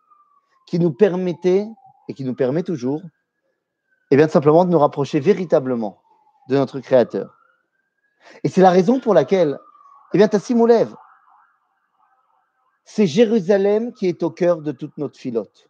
qui 0.66 0.78
nous 0.78 0.92
permettait, 0.92 1.66
et 2.08 2.14
qui 2.14 2.24
nous 2.24 2.34
permet 2.34 2.62
toujours, 2.62 3.02
eh 4.10 4.16
bien 4.16 4.28
simplement 4.28 4.64
de 4.64 4.70
nous 4.70 4.78
rapprocher 4.78 5.20
véritablement 5.20 6.00
de 6.48 6.56
notre 6.56 6.80
Créateur. 6.80 7.36
Et 8.42 8.48
c'est 8.48 8.60
la 8.60 8.70
raison 8.70 9.00
pour 9.00 9.14
laquelle, 9.14 9.58
eh 10.12 10.18
bien, 10.18 10.28
Tassimoulev, 10.28 10.94
c'est 12.84 13.06
Jérusalem 13.06 13.92
qui 13.92 14.06
est 14.06 14.22
au 14.22 14.30
cœur 14.30 14.62
de 14.62 14.72
toute 14.72 14.96
notre 14.98 15.18
filote. 15.18 15.68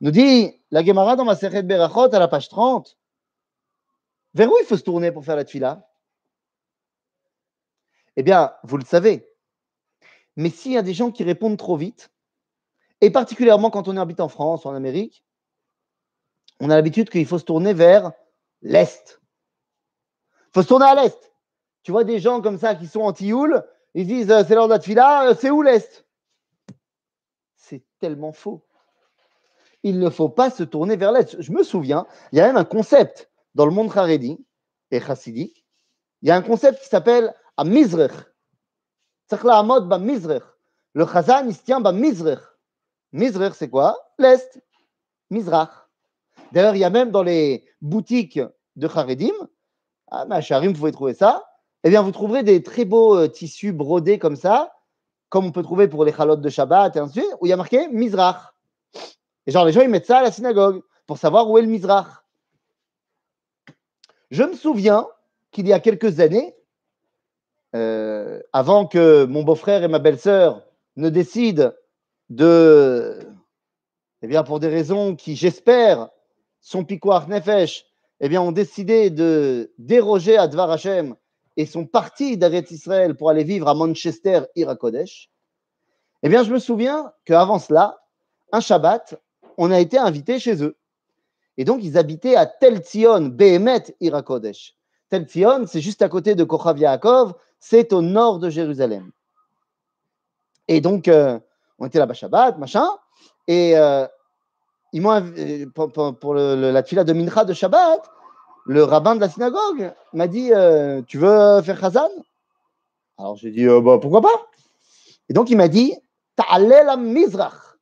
Nous 0.00 0.10
dit 0.10 0.60
la 0.70 0.84
Gemara 0.84 1.16
dans 1.16 1.24
ma 1.24 1.36
Seret 1.36 1.62
Berachot 1.62 2.12
à 2.14 2.18
la 2.18 2.28
page 2.28 2.48
30, 2.48 2.98
vers 4.34 4.50
où 4.50 4.56
il 4.60 4.66
faut 4.66 4.76
se 4.76 4.82
tourner 4.82 5.12
pour 5.12 5.24
faire 5.24 5.36
la 5.36 5.44
tfila? 5.44 5.88
Eh 8.16 8.22
bien, 8.22 8.52
vous 8.64 8.76
le 8.76 8.84
savez. 8.84 9.28
Mais 10.36 10.50
s'il 10.50 10.72
y 10.72 10.76
a 10.76 10.82
des 10.82 10.94
gens 10.94 11.12
qui 11.12 11.22
répondent 11.22 11.58
trop 11.58 11.76
vite, 11.76 12.10
et 13.00 13.10
particulièrement 13.10 13.70
quand 13.70 13.86
on 13.86 13.96
habite 13.96 14.20
en 14.20 14.28
France 14.28 14.64
ou 14.64 14.68
en 14.68 14.74
Amérique, 14.74 15.24
on 16.60 16.70
a 16.70 16.74
l'habitude 16.74 17.10
qu'il 17.10 17.26
faut 17.26 17.38
se 17.38 17.44
tourner 17.44 17.72
vers 17.72 18.12
l'Est. 18.62 19.20
Faut 20.54 20.62
se 20.62 20.68
tourner 20.68 20.86
à 20.86 20.94
l'Est. 20.94 21.32
Tu 21.82 21.90
vois 21.90 22.04
des 22.04 22.20
gens 22.20 22.40
comme 22.40 22.58
ça 22.58 22.76
qui 22.76 22.86
sont 22.86 23.00
anti-Houl, 23.00 23.64
ils 23.94 24.06
disent 24.06 24.30
euh, 24.30 24.44
c'est 24.46 24.54
l'heure 24.54 24.68
de 24.68 24.94
la 24.94 25.28
euh, 25.28 25.34
c'est 25.38 25.50
où 25.50 25.62
l'Est? 25.62 26.06
C'est 27.56 27.82
tellement 27.98 28.32
faux. 28.32 28.64
Il 29.82 29.98
ne 29.98 30.08
faut 30.08 30.28
pas 30.28 30.50
se 30.50 30.62
tourner 30.62 30.96
vers 30.96 31.10
l'Est. 31.12 31.40
Je 31.42 31.52
me 31.52 31.64
souviens, 31.64 32.06
il 32.32 32.38
y 32.38 32.40
a 32.40 32.46
même 32.46 32.56
un 32.56 32.64
concept 32.64 33.30
dans 33.54 33.66
le 33.66 33.72
monde 33.72 33.90
Haredi 33.94 34.38
et 34.90 35.00
chassidique. 35.00 35.66
Il 36.22 36.28
y 36.28 36.30
a 36.30 36.36
un 36.36 36.42
concept 36.42 36.80
qui 36.80 36.88
s'appelle 36.88 37.34
Amizrech. 37.56 38.12
Le 40.94 41.06
Chazan, 41.06 41.46
il 41.48 41.54
se 41.54 41.62
tient 41.64 41.80
Mizrech. 41.80 42.38
Mizrer, 43.12 43.50
c'est 43.54 43.68
quoi? 43.68 43.98
L'Est. 44.18 44.62
Mizrach. 45.30 45.88
D'ailleurs, 46.52 46.76
il 46.76 46.78
y 46.78 46.84
a 46.84 46.90
même 46.90 47.10
dans 47.10 47.22
les 47.22 47.66
boutiques 47.80 48.40
de 48.76 48.88
Haredim, 48.88 49.34
ah, 50.08 50.40
Charim, 50.40 50.72
vous 50.72 50.78
pouvez 50.78 50.92
trouver 50.92 51.14
ça, 51.14 51.44
eh 51.84 51.90
bien, 51.90 52.02
vous 52.02 52.12
trouverez 52.12 52.42
des 52.42 52.62
très 52.62 52.84
beaux 52.84 53.16
euh, 53.16 53.28
tissus 53.28 53.72
brodés 53.72 54.18
comme 54.18 54.36
ça, 54.36 54.72
comme 55.28 55.46
on 55.46 55.52
peut 55.52 55.62
trouver 55.62 55.88
pour 55.88 56.04
les 56.04 56.12
chalotes 56.12 56.40
de 56.40 56.48
Shabbat 56.48 56.96
et 56.96 56.98
ainsi 56.98 57.18
de 57.18 57.24
suite, 57.24 57.36
où 57.40 57.46
il 57.46 57.50
y 57.50 57.52
a 57.52 57.56
marqué 57.56 57.88
Mizrach. 57.88 58.54
Et 59.46 59.50
genre, 59.50 59.64
les 59.64 59.72
gens, 59.72 59.82
ils 59.82 59.90
mettent 59.90 60.06
ça 60.06 60.18
à 60.18 60.22
la 60.22 60.32
synagogue 60.32 60.82
pour 61.06 61.18
savoir 61.18 61.50
où 61.50 61.58
est 61.58 61.62
le 61.62 61.68
Mizrach. 61.68 62.06
Je 64.30 64.42
me 64.42 64.54
souviens 64.54 65.06
qu'il 65.50 65.68
y 65.68 65.72
a 65.72 65.80
quelques 65.80 66.20
années, 66.20 66.56
euh, 67.74 68.40
avant 68.52 68.86
que 68.86 69.24
mon 69.24 69.42
beau-frère 69.42 69.82
et 69.82 69.88
ma 69.88 69.98
belle-sœur 69.98 70.62
ne 70.96 71.08
décident 71.10 71.72
de, 72.30 73.18
eh 74.22 74.26
bien, 74.26 74.42
pour 74.42 74.60
des 74.60 74.68
raisons 74.68 75.16
qui, 75.16 75.36
j'espère, 75.36 76.08
sont 76.60 76.84
piquoir 76.84 77.28
nefesh, 77.28 77.84
eh 78.20 78.28
bien, 78.28 78.40
ont 78.40 78.52
décidé 78.52 79.10
de 79.10 79.72
déroger 79.78 80.36
à 80.36 80.48
Dvar 80.48 80.70
Hashem 80.70 81.14
et 81.56 81.66
sont 81.66 81.86
partis 81.86 82.36
d'Aretz 82.36 82.70
Israël 82.70 83.16
pour 83.16 83.30
aller 83.30 83.44
vivre 83.44 83.68
à 83.68 83.74
Manchester, 83.74 84.42
Irakodesh, 84.56 85.30
eh 86.26 86.30
bien, 86.30 86.42
je 86.42 86.50
me 86.50 86.58
souviens 86.58 87.12
qu'avant 87.26 87.58
cela, 87.58 87.98
un 88.50 88.60
Shabbat, 88.60 89.20
on 89.58 89.70
a 89.70 89.78
été 89.78 89.98
invité 89.98 90.38
chez 90.38 90.64
eux. 90.64 90.74
Et 91.58 91.66
donc, 91.66 91.84
ils 91.84 91.98
habitaient 91.98 92.34
à 92.34 92.46
Tel 92.46 92.78
Tzion, 92.78 93.26
Behemet, 93.26 93.94
Irakodesh. 94.00 94.74
Tel 95.10 95.24
Tzion, 95.24 95.66
c'est 95.66 95.82
juste 95.82 96.00
à 96.00 96.08
côté 96.08 96.34
de 96.34 96.42
Kochav 96.42 96.78
Yaakov, 96.78 97.34
c'est 97.60 97.92
au 97.92 98.00
nord 98.00 98.38
de 98.38 98.48
Jérusalem. 98.48 99.12
Et 100.66 100.80
donc, 100.80 101.08
euh, 101.08 101.38
on 101.78 101.84
était 101.84 101.98
là-bas 101.98 102.14
Shabbat, 102.14 102.56
machin, 102.56 102.88
et 103.46 103.76
euh, 103.76 104.06
ils 104.94 105.02
m'ont 105.02 105.10
euh, 105.10 105.66
pour, 106.12 106.34
la 106.34 106.82
tfila 106.84 107.02
de 107.02 107.12
Mincha 107.12 107.44
de 107.44 107.52
Shabbat, 107.52 108.00
le 108.64 108.84
rabbin 108.84 109.16
de 109.16 109.20
la 109.20 109.28
synagogue 109.28 109.92
m'a 110.12 110.28
dit 110.28 110.52
euh, 110.52 111.02
Tu 111.02 111.18
veux 111.18 111.60
faire 111.62 111.80
Khazan 111.80 112.08
Alors 113.18 113.36
j'ai 113.36 113.50
dit 113.50 113.66
bah, 113.66 113.98
Pourquoi 114.00 114.22
pas? 114.22 114.46
Et 115.28 115.32
donc 115.32 115.50
il 115.50 115.56
m'a 115.56 115.66
dit 115.66 115.96
Ta'alel 116.36 116.96
Mizrach. 116.96 117.76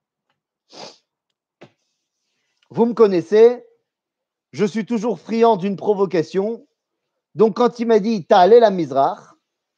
Vous 2.70 2.86
me 2.86 2.94
connaissez, 2.94 3.62
je 4.52 4.64
suis 4.64 4.86
toujours 4.86 5.20
friand 5.20 5.56
d'une 5.56 5.76
provocation. 5.76 6.66
Donc 7.34 7.56
quand 7.56 7.78
il 7.78 7.88
m'a 7.88 7.98
dit 7.98 8.24
Ta'alel 8.24 8.64
Mizrach, 8.72 9.34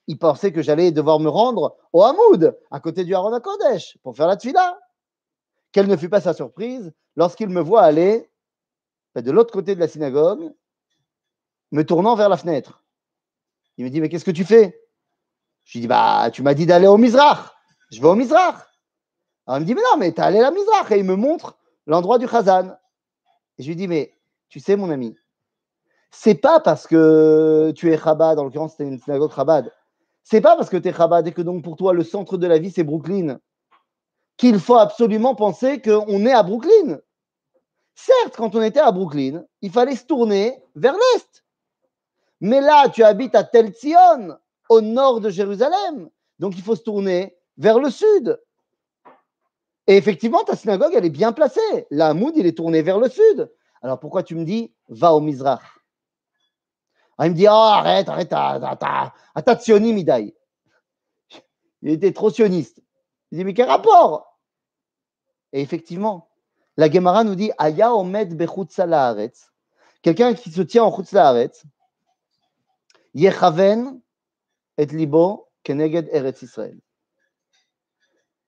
il 0.07 0.19
pensait 0.19 0.53
que 0.53 0.63
j'allais 0.63 0.93
devoir 0.93 1.19
me 1.19 1.29
rendre 1.29 1.77
au 1.93 2.05
Hamoud, 2.05 2.57
à 2.71 2.79
côté 2.79 3.03
du 3.03 3.13
Haron 3.13 3.41
Kodesh, 3.41 3.99
pour 4.05 4.15
faire 4.15 4.29
la 4.29 4.37
tfila. 4.37 4.79
Quelle 5.75 5.89
ne 5.89 5.97
fut 5.97 6.09
pas 6.09 6.21
sa 6.21 6.33
surprise 6.33 6.93
lorsqu'il 7.17 7.49
me 7.49 7.61
voit 7.61 7.83
aller 7.83 8.31
ben, 9.15 9.23
de 9.23 9.31
l'autre 9.33 9.53
côté 9.53 9.75
de 9.75 9.81
la 9.81 9.89
synagogue, 9.89 10.55
me 11.73 11.83
tournant 11.83 12.15
vers 12.15 12.29
la 12.29 12.37
fenêtre. 12.37 12.85
Il 13.77 13.85
me 13.85 13.91
dit, 13.91 14.01
mais 14.01 14.09
qu'est-ce 14.09 14.25
que 14.25 14.31
tu 14.31 14.45
fais? 14.45 14.81
Je 15.65 15.73
lui 15.77 15.81
dis, 15.81 15.89
bah, 15.89 16.31
tu 16.33 16.43
m'as 16.43 16.55
dit 16.55 16.65
d'aller 16.65 16.87
au 16.87 16.97
Mizrach. 16.97 17.57
Je 17.91 18.01
vais 18.01 18.07
au 18.07 18.15
Mizrach. 18.15 18.55
Alors 19.47 19.59
il 19.59 19.63
me 19.63 19.67
dit, 19.67 19.75
mais 19.75 19.83
non, 19.83 19.99
mais 19.99 20.13
t'es 20.13 20.23
allé 20.23 20.39
à 20.39 20.43
la 20.43 20.51
Mizrach. 20.53 20.93
Et 20.93 20.99
il 20.99 21.05
me 21.05 21.17
montre 21.17 21.59
l'endroit 21.89 22.19
du 22.19 22.29
Khazan. 22.29 22.77
Et 23.59 23.65
je 23.65 23.69
lui 23.69 23.75
dis, 23.75 23.89
mais 23.89 24.15
tu 24.49 24.61
sais, 24.61 24.77
mon 24.77 24.91
ami, 24.91 25.17
c'est 26.13 26.37
pas 26.37 26.61
parce 26.61 26.87
que 26.87 27.73
tu 27.75 27.93
es 27.93 27.99
Chabad, 27.99 28.39
en 28.39 28.45
l'occurrence, 28.45 28.73
c'était 28.73 28.85
une 28.85 29.01
synagogue 29.01 29.35
Chabad, 29.35 29.73
c'est 30.23 30.41
pas 30.41 30.55
parce 30.57 30.71
que 30.71 30.77
tu 30.77 30.89
es 30.89 30.93
Chabad 30.93 31.27
et 31.27 31.33
que 31.33 31.43
donc 31.43 31.65
pour 31.65 31.77
toi, 31.77 31.93
le 31.93 32.05
centre 32.05 32.37
de 32.37 32.47
la 32.47 32.59
vie, 32.59 32.71
c'est 32.71 32.85
Brooklyn, 32.85 33.41
qu'il 34.37 34.59
faut 34.59 34.77
absolument 34.77 35.35
penser 35.35 35.81
qu'on 35.81 36.27
est 36.27 36.33
à 36.33 36.43
Brooklyn. 36.43 36.99
Certes, 37.95 38.37
quand 38.37 38.55
on 38.55 38.63
était 38.63 38.81
à 38.81 38.91
Brooklyn, 38.91 39.45
il 39.63 39.71
fallait 39.71 39.97
se 39.97 40.05
tourner 40.05 40.61
vers 40.75 40.95
l'est. 40.95 41.45
Mais 42.41 42.61
là, 42.61 42.89
tu 42.89 43.05
habites 43.05 43.35
à 43.35 43.45
Tel 43.45 43.73
Zion, 43.73 44.37
au 44.69 44.81
nord 44.81 45.21
de 45.21 45.31
Jérusalem. 45.31 46.11
Donc, 46.39 46.57
il 46.57 46.63
faut 46.63 46.75
se 46.75 46.83
tourner 46.83 47.37
vers 47.57 47.79
le 47.79 47.91
sud. 47.91 48.41
Et 49.87 49.97
effectivement, 49.97 50.43
ta 50.45 50.57
synagogue, 50.57 50.93
elle 50.95 51.05
est 51.05 51.11
bien 51.11 51.33
placée. 51.33 51.87
La 51.91 52.15
Moud, 52.15 52.35
il 52.37 52.47
est 52.47 52.57
tourné 52.57 52.83
vers 52.83 52.99
le 52.99 53.09
sud. 53.09 53.51
Alors, 53.83 54.01
pourquoi 54.01 54.23
tu 54.23 54.35
me 54.35 54.45
dis, 54.45 54.75
va 54.89 55.15
au 55.15 55.21
Mizrach 55.21 55.63
Il 57.23 57.31
me 57.31 57.35
dit, 57.35 57.47
oh, 57.47 57.51
arrête, 57.51 58.09
arrête, 58.09 58.31
ta 58.31 59.13
Midaï. 59.79 60.35
Il 61.83 61.91
était 61.91 62.13
trop 62.13 62.31
sioniste. 62.31 62.84
Il 63.31 63.39
dit, 63.39 63.45
mais 63.45 63.55
quel 63.55 63.69
rapport? 63.69 64.39
Et 65.53 65.61
effectivement, 65.61 66.29
la 66.77 66.91
Gemara 66.91 67.25
nous 67.25 67.35
dit 67.35 67.53
Aya 67.59 67.95
omed 67.95 68.39
laaretz. 68.79 69.53
Quelqu'un 70.03 70.35
qui 70.35 70.51
se 70.51 70.63
tient 70.63 70.85
en 70.85 70.95
chutz. 70.95 71.15
Yechaven 73.15 74.01
et 74.77 74.87
libo 74.87 75.49
keneged 75.63 76.09
eretz 76.13 76.43
Israël. 76.43 76.79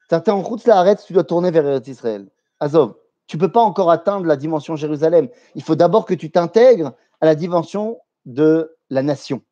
Tu 0.09 0.15
es 0.15 0.31
en 0.31 0.45
chutz 0.45 0.69
tu 1.07 1.13
dois 1.13 1.25
tourner 1.25 1.51
vers 1.51 1.67
Eretz 1.67 1.89
Israël. 1.89 2.29
Azov, 2.61 2.95
tu 3.27 3.37
ne 3.37 3.41
peux 3.41 3.51
pas 3.51 3.63
encore 3.63 3.91
atteindre 3.91 4.27
la 4.27 4.37
dimension 4.37 4.77
Jérusalem. 4.77 5.29
Il 5.55 5.63
faut 5.63 5.75
d'abord 5.75 6.05
que 6.05 6.15
tu 6.15 6.31
t'intègres 6.31 6.93
à 7.21 7.27
la 7.27 7.35
dimension 7.35 8.01
de 8.25 8.77
la 8.91 9.03
nation. 9.03 9.43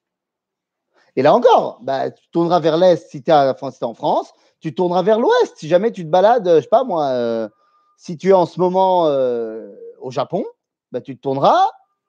Et 1.17 1.23
là 1.23 1.35
encore, 1.35 1.79
bah, 1.83 2.11
tu 2.11 2.29
tourneras 2.31 2.61
vers 2.61 2.77
l'Est 2.77 3.09
si 3.09 3.23
tu 3.23 3.31
es, 3.31 3.35
en 3.83 3.95
France, 3.95 4.33
tu 4.65 4.75
tourneras 4.75 5.03
vers 5.03 5.21
l'Ouest 5.21 5.59
si 5.59 5.69
jamais 5.69 5.93
tu 5.93 6.05
te 6.05 6.09
balades, 6.09 6.49
je 6.57 6.61
sais 6.63 6.69
pas 6.69 6.85
moi, 6.85 7.09
euh, 7.09 7.51
si 7.99 8.17
tu 8.17 8.31
es 8.31 8.33
en 8.33 8.47
ce 8.47 8.59
moment 8.59 9.09
euh, 9.09 9.71
au 9.99 10.11
Japon, 10.11 10.43
bah, 10.91 11.03
tu 11.03 11.17
te 11.17 11.21
tourneras 11.21 11.69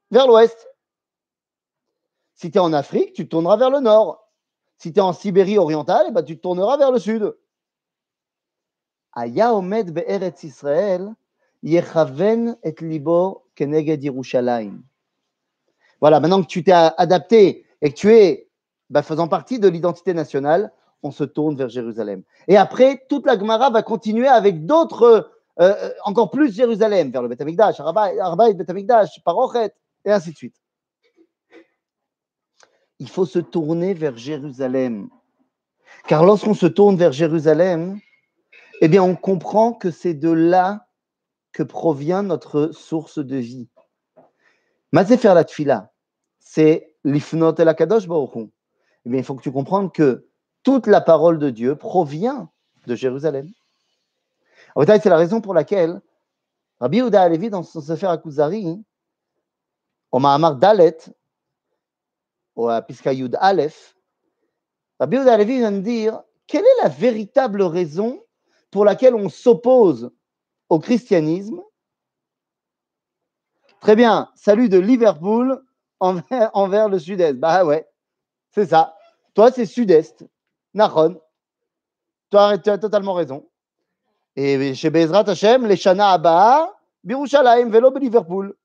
vers 0.10 0.26
l'ouest. 0.26 0.70
Si 2.34 2.52
tu 2.52 2.58
es 2.58 2.62
en 2.62 2.72
Afrique, 2.72 3.12
tu 3.12 3.26
te 3.26 3.30
tourneras 3.30 3.58
vers 3.58 3.70
le 3.70 3.82
nord. 3.82 4.30
Si 4.78 4.94
tu 4.94 5.00
es 5.00 5.02
en 5.02 5.12
Sibérie 5.12 5.58
orientale, 5.58 6.14
bah, 6.14 6.24
tu 6.24 6.38
te 6.38 6.42
tourneras 6.42 6.78
vers 6.78 6.94
le 6.94 7.00
sud. 7.00 7.36
Voilà, 16.00 16.22
maintenant 16.22 16.42
que 16.42 16.48
tu 16.48 16.64
t'es 16.64 16.72
adapté 16.72 17.66
et 17.82 17.90
que 17.92 17.96
tu 17.96 18.14
es 18.14 18.50
bah, 18.90 19.02
faisant 19.02 19.28
partie 19.28 19.60
de 19.60 19.68
l'identité 19.68 20.14
nationale, 20.14 20.72
on 21.06 21.12
se 21.12 21.24
tourne 21.24 21.56
vers 21.56 21.70
Jérusalem. 21.70 22.24
Et 22.48 22.58
après, 22.58 23.06
toute 23.08 23.26
la 23.26 23.38
Gemara 23.38 23.70
va 23.70 23.84
continuer 23.84 24.28
avec 24.28 24.66
d'autres 24.66 25.32
euh, 25.62 25.74
euh, 25.82 25.94
encore 26.04 26.32
plus 26.32 26.54
Jérusalem, 26.54 27.12
vers 27.12 27.22
le 27.22 27.28
Beth 27.28 27.42
Amikdash, 27.42 27.80
Arbaï, 27.80 28.54
Beth 28.56 28.70
Amikdash, 28.70 29.24
Parochet, 29.24 29.72
et 30.04 30.12
ainsi 30.12 30.32
de 30.32 30.36
suite. 30.36 30.56
Il 33.00 33.10
faut 33.10 33.26
se 33.26 33.40
tourner 33.40 33.94
vers 33.94 34.18
Jérusalem. 34.18 35.10
Car 36.08 36.26
lorsqu'on 36.26 36.56
se 36.56 36.66
tourne 36.66 36.98
vers 36.98 37.12
Jérusalem, 37.12 38.00
eh 38.82 38.88
bien, 38.88 39.04
on 39.04 39.16
comprend 39.16 39.74
que 39.74 39.92
c'est 39.92 40.14
de 40.14 40.32
là 40.32 40.88
que 41.54 41.64
provient 41.64 42.24
notre 42.24 42.72
source 42.72 43.20
de 43.20 43.38
vie. 43.38 43.70
Mazé 44.92 45.18
faire 45.18 45.36
la 45.36 45.44
tfila, 45.44 45.92
c'est 46.40 46.96
l'ifnot 47.04 47.56
el 47.60 47.68
akadosh 47.68 48.08
baruch 48.08 48.50
Eh 49.06 49.10
bien, 49.10 49.20
il 49.20 49.24
faut 49.24 49.36
que 49.36 49.44
tu 49.44 49.52
comprennes 49.52 49.92
que 49.92 50.28
toute 50.66 50.88
la 50.88 51.00
parole 51.00 51.40
de 51.40 51.50
Dieu 51.52 51.78
provient 51.78 52.50
de 52.88 52.96
Jérusalem. 52.96 53.50
C'est 54.76 55.06
la 55.06 55.16
raison 55.16 55.40
pour 55.40 55.54
laquelle 55.54 56.02
Rabbi 56.82 56.98
Yehuda 56.98 57.22
Alevi, 57.22 57.50
dans 57.50 57.64
son 57.64 57.80
Sefer 57.80 58.08
Akuzari, 58.08 58.84
au 60.12 60.20
Mahamar 60.20 60.58
Dalet, 60.58 60.98
au 62.56 62.70
Piska 62.86 63.14
Yud 63.14 63.38
Aleph, 63.40 63.96
Rabbi 65.00 65.16
Yehuda 65.16 65.34
Alevi 65.34 65.60
vient 65.60 65.72
de 65.72 65.80
dire 65.80 66.22
quelle 66.48 66.66
est 66.66 66.84
la 66.84 66.90
véritable 66.90 67.62
raison 67.62 68.22
pour 68.72 68.84
laquelle 68.84 69.16
on 69.16 69.30
s'oppose 69.30 70.12
au 70.68 70.80
christianisme? 70.80 71.62
Très 73.80 73.96
bien, 73.96 74.32
salut 74.36 74.68
de 74.68 74.80
Liverpool 74.80 75.64
envers, 76.00 76.50
envers 76.54 76.90
le 76.90 76.98
sud-est. 76.98 77.36
Bah 77.36 77.64
ouais, 77.64 77.88
c'est 78.50 78.66
ça. 78.66 78.98
Toi, 79.36 79.52
c'est 79.52 79.68
sud-est. 79.68 80.26
Nahon. 80.76 81.20
Tu 82.30 82.38
as 82.38 82.78
totalement 82.78 83.14
raison. 83.14 83.48
Et 84.36 84.74
chez 84.76 84.90
Bezrat 84.90 85.28
Hashem, 85.30 85.66
les 85.66 85.78
Shana 85.78 86.12
Abba, 86.12 86.74
Birushalayim, 87.04 87.70
vélo 87.70 87.92
Liverpool. 87.98 88.56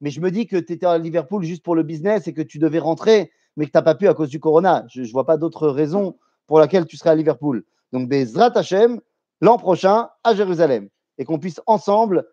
Mais 0.00 0.10
je 0.10 0.20
me 0.20 0.30
dis 0.30 0.46
que 0.46 0.56
tu 0.56 0.72
étais 0.72 0.86
à 0.86 0.98
Liverpool 0.98 1.44
juste 1.44 1.62
pour 1.62 1.76
le 1.76 1.84
business 1.84 2.26
et 2.26 2.34
que 2.34 2.42
tu 2.42 2.58
devais 2.58 2.80
rentrer, 2.80 3.30
mais 3.56 3.66
que 3.66 3.70
tu 3.70 3.76
n'as 3.76 3.82
pas 3.82 3.94
pu 3.94 4.08
à 4.08 4.14
cause 4.14 4.28
du 4.28 4.40
corona. 4.40 4.84
Je 4.90 5.02
ne 5.02 5.06
vois 5.06 5.24
pas 5.24 5.36
d'autre 5.36 5.68
raison 5.68 6.18
pour 6.46 6.58
laquelle 6.58 6.86
tu 6.86 6.96
serais 6.96 7.10
à 7.10 7.14
Liverpool. 7.14 7.64
Donc 7.92 8.08
Bezrat 8.08 8.58
Hashem, 8.58 9.00
l'an 9.40 9.56
prochain 9.56 10.10
à 10.24 10.34
Jérusalem. 10.34 10.88
Et 11.18 11.24
qu'on 11.24 11.38
puisse 11.38 11.60
ensemble 11.66 12.26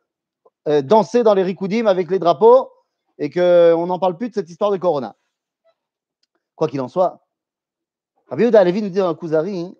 euh, 0.67 0.81
danser 0.81 1.21
dans 1.21 1.36
les 1.36 1.43
rikoudim 1.43 1.86
avec 1.86 2.10
les 2.10 2.17
drapeaux 2.17 2.71
et 3.19 3.29
qu'on 3.29 3.86
n'en 3.86 3.99
parle 3.99 4.17
plus 4.17 4.29
de 4.29 4.34
cette 4.34 4.49
histoire 4.49 4.71
de 4.71 4.77
corona. 4.77 5.15
Quoi 6.55 6.67
qu'il 6.67 6.81
en 6.81 6.88
soit, 6.88 7.21
Rabbi 8.32 8.46
Alevi 8.56 8.82
nous 8.82 8.89
dit 8.89 9.00
dans 9.00 9.10
le 9.10 9.13
Kuzari, 9.13 9.78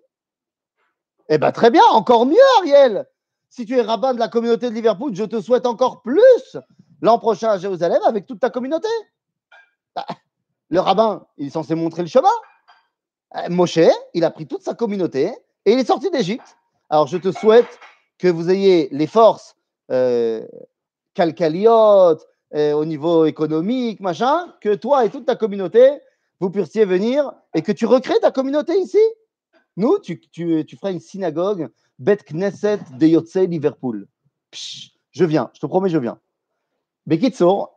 eh 1.30 1.38
bien, 1.38 1.52
très 1.52 1.70
bien, 1.70 1.84
encore 1.92 2.26
mieux, 2.26 2.36
Ariel. 2.58 3.06
Si 3.48 3.64
tu 3.64 3.78
es 3.78 3.80
rabbin 3.80 4.12
de 4.12 4.18
la 4.18 4.28
communauté 4.28 4.68
de 4.68 4.74
Liverpool, 4.74 5.14
je 5.14 5.24
te 5.24 5.40
souhaite 5.40 5.64
encore 5.64 6.02
plus 6.02 6.58
l'an 7.00 7.18
prochain 7.18 7.48
à 7.48 7.56
Jérusalem 7.56 8.00
avec 8.06 8.26
toute 8.26 8.40
ta 8.40 8.50
communauté. 8.50 8.88
Bah, 9.96 10.04
le 10.68 10.80
rabbin, 10.80 11.24
il 11.38 11.46
est 11.46 11.50
censé 11.50 11.74
montrer 11.74 12.02
le 12.02 12.08
chemin. 12.08 12.28
Euh, 13.36 13.48
Moshe, 13.48 13.78
il 14.12 14.22
a 14.22 14.30
pris 14.30 14.46
toute 14.46 14.62
sa 14.62 14.74
communauté 14.74 15.32
et 15.64 15.72
il 15.72 15.78
est 15.78 15.86
sorti 15.86 16.10
d'Égypte. 16.10 16.58
Alors, 16.90 17.06
je 17.06 17.16
te 17.16 17.32
souhaite 17.32 17.80
que 18.18 18.28
vous 18.28 18.50
ayez 18.50 18.90
les 18.92 19.06
forces 19.06 19.56
euh, 19.90 20.46
calcaliotes 21.14 22.26
euh, 22.54 22.72
au 22.74 22.84
niveau 22.84 23.24
économique, 23.24 24.00
machin, 24.00 24.52
que 24.60 24.74
toi 24.74 25.06
et 25.06 25.10
toute 25.10 25.24
ta 25.24 25.36
communauté, 25.36 26.00
vous 26.42 26.50
puissiez 26.50 26.84
venir 26.84 27.32
et 27.54 27.62
que 27.62 27.70
tu 27.70 27.86
recrées 27.86 28.18
ta 28.20 28.32
communauté 28.32 28.76
ici. 28.76 28.98
Nous, 29.76 30.00
tu, 30.00 30.18
tu, 30.18 30.64
tu, 30.66 30.76
feras 30.76 30.90
une 30.90 30.98
synagogue, 30.98 31.70
Bet 32.00 32.16
Knesset 32.16 32.80
de 32.98 33.06
Yotze 33.06 33.36
Liverpool. 33.36 34.08
je 34.52 35.24
viens, 35.24 35.50
je 35.54 35.60
te 35.60 35.66
promets, 35.66 35.88
je 35.88 35.98
viens. 35.98 36.18
Bekitso, 37.06 37.68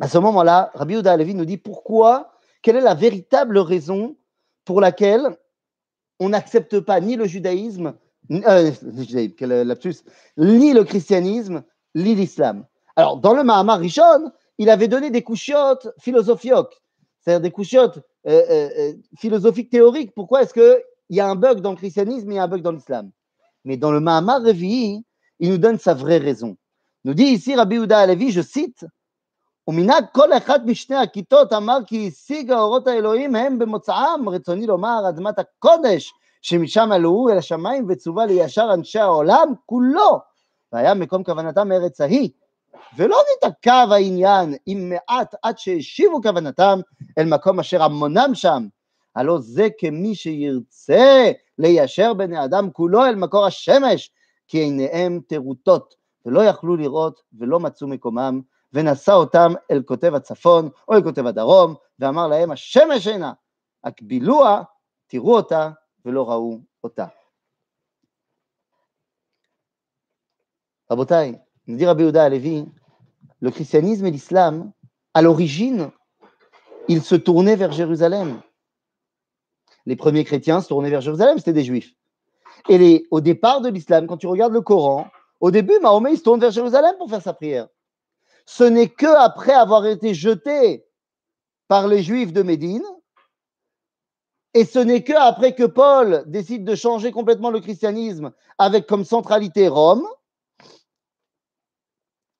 à 0.00 0.08
ce 0.08 0.16
moment-là, 0.16 0.70
Rabbi 0.72 0.94
Uda 0.94 1.12
Alevi 1.12 1.34
nous 1.34 1.44
dit 1.44 1.58
pourquoi, 1.58 2.32
quelle 2.62 2.76
est 2.76 2.80
la 2.80 2.94
véritable 2.94 3.58
raison 3.58 4.16
pour 4.64 4.80
laquelle 4.80 5.36
on 6.20 6.30
n'accepte 6.30 6.80
pas 6.80 6.98
ni 7.00 7.16
le 7.16 7.26
judaïsme, 7.26 7.94
euh, 8.30 8.70
ni 10.38 10.72
le 10.72 10.82
christianisme, 10.82 11.62
ni 11.94 12.14
l'islam? 12.14 12.66
Alors, 12.96 13.18
dans 13.18 13.34
le 13.34 13.44
Mahamar 13.44 13.80
Rishon, 13.80 14.32
il 14.56 14.70
avait 14.70 14.88
donné 14.88 15.10
des 15.10 15.22
couchiotes 15.22 15.88
philosophiques, 15.98 16.82
c'est-à-dire 17.27 17.41
des 17.41 17.51
couchiotes 17.51 17.97
euh, 18.27 18.41
euh, 18.49 18.69
euh, 18.77 18.93
philosophique 19.17 19.69
théorique. 19.69 20.13
Pourquoi 20.15 20.43
est-ce 20.43 20.53
qu'il 20.53 20.83
y 21.09 21.19
a 21.19 21.27
un 21.27 21.35
bug 21.35 21.61
dans 21.61 21.71
le 21.71 21.77
christianisme 21.77 22.31
et 22.31 22.39
un 22.39 22.47
bug 22.47 22.61
dans 22.61 22.71
l'islam 22.71 23.11
Mais 23.65 23.77
dans 23.77 23.91
le 23.91 23.99
Mahamar 23.99 24.41
Revi, 24.41 25.03
il 25.39 25.49
nous 25.49 25.57
donne 25.57 25.77
sa 25.77 25.93
vraie 25.93 26.17
raison. 26.17 26.57
Nous 27.05 27.13
dit 27.13 27.23
ici 27.23 27.55
Rabbi 27.55 27.77
Uda 27.77 27.99
Alevi, 27.99 28.31
je 28.31 28.41
cite, 28.41 28.85
ומנהג 29.67 30.05
כל 30.11 30.33
אחת 30.33 30.61
משני 30.65 30.95
הכיתות 30.95 31.53
אמר 31.53 31.77
כי 31.87 32.07
השיג 32.07 32.51
האורות 32.51 32.87
האלוהים 32.87 33.35
הם 33.35 33.59
במוצאם, 33.59 34.29
רצוני 34.29 34.67
לומר, 34.67 35.09
אדמת 35.09 35.39
הקודש 35.39 36.13
שמשם 36.41 36.91
עלו 36.91 37.29
אל 37.29 37.37
השמיים 37.37 37.85
וצווה 37.89 38.25
לישר 38.25 38.69
אנשי 38.73 38.99
העולם 38.99 39.53
כולו, 39.65 40.19
והיה 40.73 40.93
מקום 40.93 41.23
כוונתם 41.23 41.71
ארץ 41.71 42.01
ההיא, 42.01 42.29
ולא 42.96 43.16
נתעכב 43.36 43.88
העניין 43.90 44.54
עם 44.66 44.88
מעט 44.88 45.34
עד 45.42 45.58
שהשיבו 45.58 46.22
כוונתם 46.22 46.80
אל 47.18 47.24
מקום 47.24 47.60
אשר 47.60 47.82
המונם 47.82 48.30
שם, 48.34 48.66
הלא 49.16 49.38
זה 49.38 49.68
כמי 49.78 50.14
שירצה 50.14 51.32
ליישר 51.58 52.14
בני 52.14 52.44
אדם 52.44 52.70
כולו 52.70 53.04
אל 53.04 53.14
מקור 53.14 53.46
השמש, 53.46 54.10
כי 54.48 54.58
עיניהם 54.58 55.20
טרוטות, 55.26 55.94
ולא 56.26 56.44
יכלו 56.44 56.76
לראות 56.76 57.20
ולא 57.38 57.60
מצאו 57.60 57.88
מקומם, 57.88 58.40
ונשא 58.72 59.12
אותם 59.12 59.52
אל 59.70 59.82
כותב 59.82 60.14
הצפון 60.14 60.68
או 60.88 60.94
אל 60.94 61.02
כותב 61.02 61.26
הדרום, 61.26 61.74
ואמר 61.98 62.26
להם, 62.26 62.50
השמש 62.50 63.08
אינה, 63.08 63.32
הקבילוה, 63.84 64.62
תראו 65.06 65.36
אותה 65.36 65.70
ולא 66.04 66.30
ראו 66.30 66.58
אותה. 66.84 67.06
רבותיי, 70.90 71.34
nous 71.68 71.76
dit 71.76 71.86
Rabbi 71.86 72.02
Yehuda 72.02 72.24
Alevi, 72.24 72.66
le 73.40 73.50
christianisme 73.50 74.06
et 74.06 74.10
l'islam, 74.10 74.72
à 75.14 75.22
l'origine, 75.22 75.90
ils 76.88 77.02
se 77.02 77.14
tournaient 77.14 77.56
vers 77.56 77.72
Jérusalem. 77.72 78.40
Les 79.84 79.94
premiers 79.94 80.24
chrétiens 80.24 80.60
se 80.62 80.68
tournaient 80.68 80.90
vers 80.90 81.02
Jérusalem, 81.02 81.38
c'était 81.38 81.52
des 81.52 81.64
juifs. 81.64 81.94
Et 82.68 83.06
au 83.10 83.20
départ 83.20 83.60
de 83.60 83.68
l'islam, 83.68 84.06
quand 84.06 84.16
tu 84.16 84.26
regardes 84.26 84.54
le 84.54 84.62
Coran, 84.62 85.06
au 85.40 85.50
début, 85.50 85.78
Mahomet, 85.80 86.14
il 86.14 86.18
se 86.18 86.24
tourne 86.24 86.40
vers 86.40 86.50
Jérusalem 86.50 86.94
pour 86.98 87.08
faire 87.10 87.22
sa 87.22 87.34
prière. 87.34 87.68
Ce 88.46 88.64
n'est 88.64 88.88
que 88.88 89.06
après 89.06 89.52
avoir 89.52 89.86
été 89.86 90.14
jeté 90.14 90.86
par 91.68 91.86
les 91.86 92.02
juifs 92.02 92.32
de 92.32 92.42
Médine, 92.42 92.84
et 94.54 94.64
ce 94.64 94.78
n'est 94.78 95.04
que 95.04 95.12
après 95.12 95.54
que 95.54 95.64
Paul 95.64 96.24
décide 96.26 96.64
de 96.64 96.74
changer 96.74 97.12
complètement 97.12 97.50
le 97.50 97.60
christianisme 97.60 98.32
avec 98.56 98.86
comme 98.86 99.04
centralité 99.04 99.68
Rome, 99.68 100.08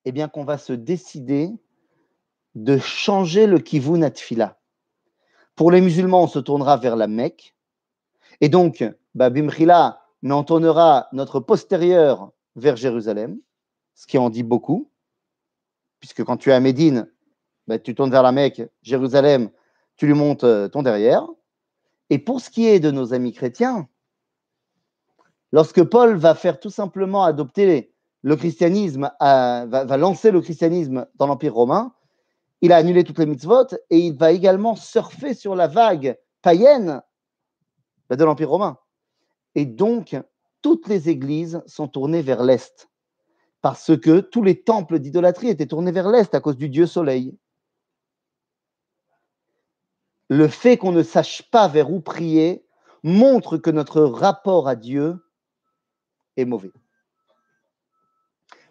eh 0.09 0.13
bien 0.13 0.29
qu'on 0.29 0.45
va 0.45 0.57
se 0.57 0.73
décider 0.73 1.51
de 2.55 2.79
changer 2.79 3.47
le 3.47 3.59
kivun 3.59 4.01
atfila. 4.01 4.59
Pour 5.55 5.71
les 5.71 5.83
musulmans, 5.83 6.23
on 6.23 6.27
se 6.27 6.39
tournera 6.39 6.79
vers 6.79 6.97
la 6.97 7.07
Mecque. 7.07 7.55
Et 8.41 8.49
donc, 8.49 8.83
bah, 9.15 9.29
Bimkhila, 9.29 10.01
mais 10.23 10.33
on 10.33 10.45
tournera 10.45 11.09
notre 11.13 11.41
postérieur 11.41 12.33
vers 12.57 12.77
Jérusalem, 12.77 13.39
ce 13.95 14.07
qui 14.07 14.17
en 14.17 14.31
dit 14.31 14.45
beaucoup, 14.45 14.91
puisque 16.01 16.25
quand 16.25 16.39
tu 16.39 16.49
es 16.49 16.55
à 16.55 16.61
Médine, 16.61 17.13
bah, 17.67 17.79
tu 17.79 17.95
tournes 17.95 18.11
vers 18.11 18.23
la 18.23 18.33
Mecque, 18.33 18.63
Jérusalem, 18.81 19.51
tu 19.97 20.07
lui 20.07 20.15
montes 20.15 20.45
euh, 20.45 20.69
ton 20.69 20.83
derrière. 20.83 21.27
Et 22.09 22.19
pour 22.19 22.41
ce 22.41 22.49
qui 22.49 22.67
est 22.67 22.81
de 22.81 22.91
nos 22.91 23.13
amis 23.13 23.35
chrétiens, 23.35 23.87
lorsque 25.53 25.83
Paul 25.85 26.17
va 26.17 26.35
faire 26.35 26.61
tout 26.61 26.71
simplement 26.71 27.25
adopter 27.25 27.93
le 28.23 28.37
christianisme, 28.37 29.11
va, 29.21 29.67
va, 29.67 29.97
lancer 29.97 30.31
le 30.31 30.41
christianisme 30.41 31.07
dans 31.15 31.27
l'Empire 31.27 31.55
romain, 31.55 31.95
il 32.61 32.73
a 32.73 32.77
annulé 32.77 33.05
toutes 33.05 33.19
les 33.19 33.27
mitzvot 33.27 33.67
et 33.91 33.99
il 33.99 34.17
va 34.17 34.33
également 34.33 34.75
surfer 34.75 35.35
sur 35.35 35.55
la 35.55 35.69
vague 35.69 36.19
païenne 36.43 37.03
bah, 38.09 38.17
de 38.17 38.25
l'Empire 38.25 38.51
romain. 38.51 38.79
Et 39.55 39.67
donc, 39.67 40.17
toutes 40.63 40.89
les 40.89 41.09
églises 41.09 41.63
sont 41.67 41.89
tournées 41.89 42.23
vers 42.23 42.43
l'Est, 42.43 42.91
parce 43.61 43.97
que 43.99 44.21
tous 44.21 44.43
les 44.43 44.63
temples 44.63 44.99
d'idolâtrie 44.99 45.49
étaient 45.49 45.67
tournés 45.67 45.93
vers 45.93 46.09
l'Est 46.09 46.35
à 46.35 46.41
cause 46.41 46.57
du 46.57 46.69
Dieu 46.69 46.87
Soleil. 46.87 47.39
Le 50.29 50.49
fait 50.49 50.77
qu'on 50.77 50.93
ne 50.93 51.03
sache 51.03 51.49
pas 51.51 51.69
vers 51.69 51.91
où 51.91 52.01
prier 52.01 52.67
montre 53.03 53.57
que 53.57 53.71
notre 53.71 54.03
rapport 54.03 54.69
à 54.69 54.77
Dieu 54.77 55.17
est 56.37 56.45
mauvais. 56.45 56.73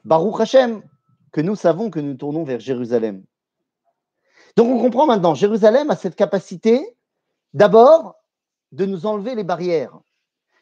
Baruch 0.07 0.39
Hashem, 0.39 0.81
que 1.33 1.41
nous 1.41 1.57
savons 1.57 1.89
que 1.89 1.99
nous 1.99 2.13
tournons 2.13 2.45
vers 2.45 2.61
Jérusalem. 2.61 3.25
Donc 4.55 4.69
on 4.69 4.79
comprend 4.79 5.05
maintenant, 5.05 5.35
Jérusalem 5.35 5.89
a 5.89 5.97
cette 5.97 6.15
capacité 6.15 6.95
d'abord 7.53 8.15
de 8.71 8.85
nous 8.85 9.05
enlever 9.05 9.35
les 9.35 9.43
barrières 9.43 9.99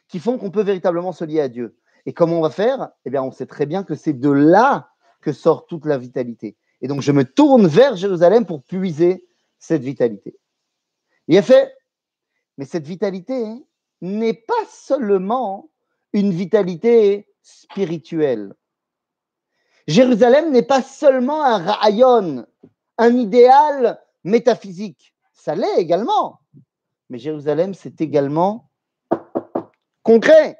qui 0.08 0.18
font 0.18 0.40
qu'on 0.40 0.50
peut 0.50 0.64
véritablement 0.64 1.12
se 1.12 1.24
lier 1.24 1.42
à 1.42 1.48
Dieu. 1.48 1.78
Et 2.08 2.14
comment 2.14 2.40
on 2.40 2.42
va 2.42 2.50
faire? 2.50 2.90
Eh 3.06 3.12
bien, 3.12 3.22
on 3.22 3.32
sait 3.32 3.46
très 3.46 3.68
bien 3.68 3.84
que 3.84 3.94
c'est 3.94 4.14
de 4.14 4.32
là 4.32 4.90
que 5.22 5.32
sort 5.32 5.68
toute 5.68 5.86
la 5.86 6.00
vitalité. 6.00 6.58
Et 6.82 6.88
donc, 6.88 7.02
je 7.02 7.12
me 7.12 7.24
tourne 7.24 7.68
vers 7.68 7.96
Jérusalem 7.96 8.48
pour 8.48 8.64
puiser 8.64 9.28
cette 9.60 9.84
vitalité. 9.84 10.40
Il 11.28 11.38
a 11.38 11.44
fait, 11.44 11.72
mais 12.58 12.66
cette 12.66 12.88
vitalité 12.88 13.46
n'est 14.02 14.34
pas 14.34 14.66
seulement 14.72 15.70
une 16.14 16.32
vitalité 16.32 17.28
spirituelle. 17.44 18.56
Jérusalem 19.88 20.52
n'est 20.52 20.64
pas 20.64 20.82
seulement 20.82 21.44
un 21.44 21.58
rayon, 21.58 22.46
un 22.98 23.16
idéal 23.16 24.02
métaphysique. 24.24 25.14
Ça 25.34 25.56
l'est 25.56 25.78
également. 25.78 26.40
Mais 27.10 27.20
Jérusalem, 27.20 27.74
c'est 27.74 28.02
également 28.02 28.70
concret. 30.02 30.58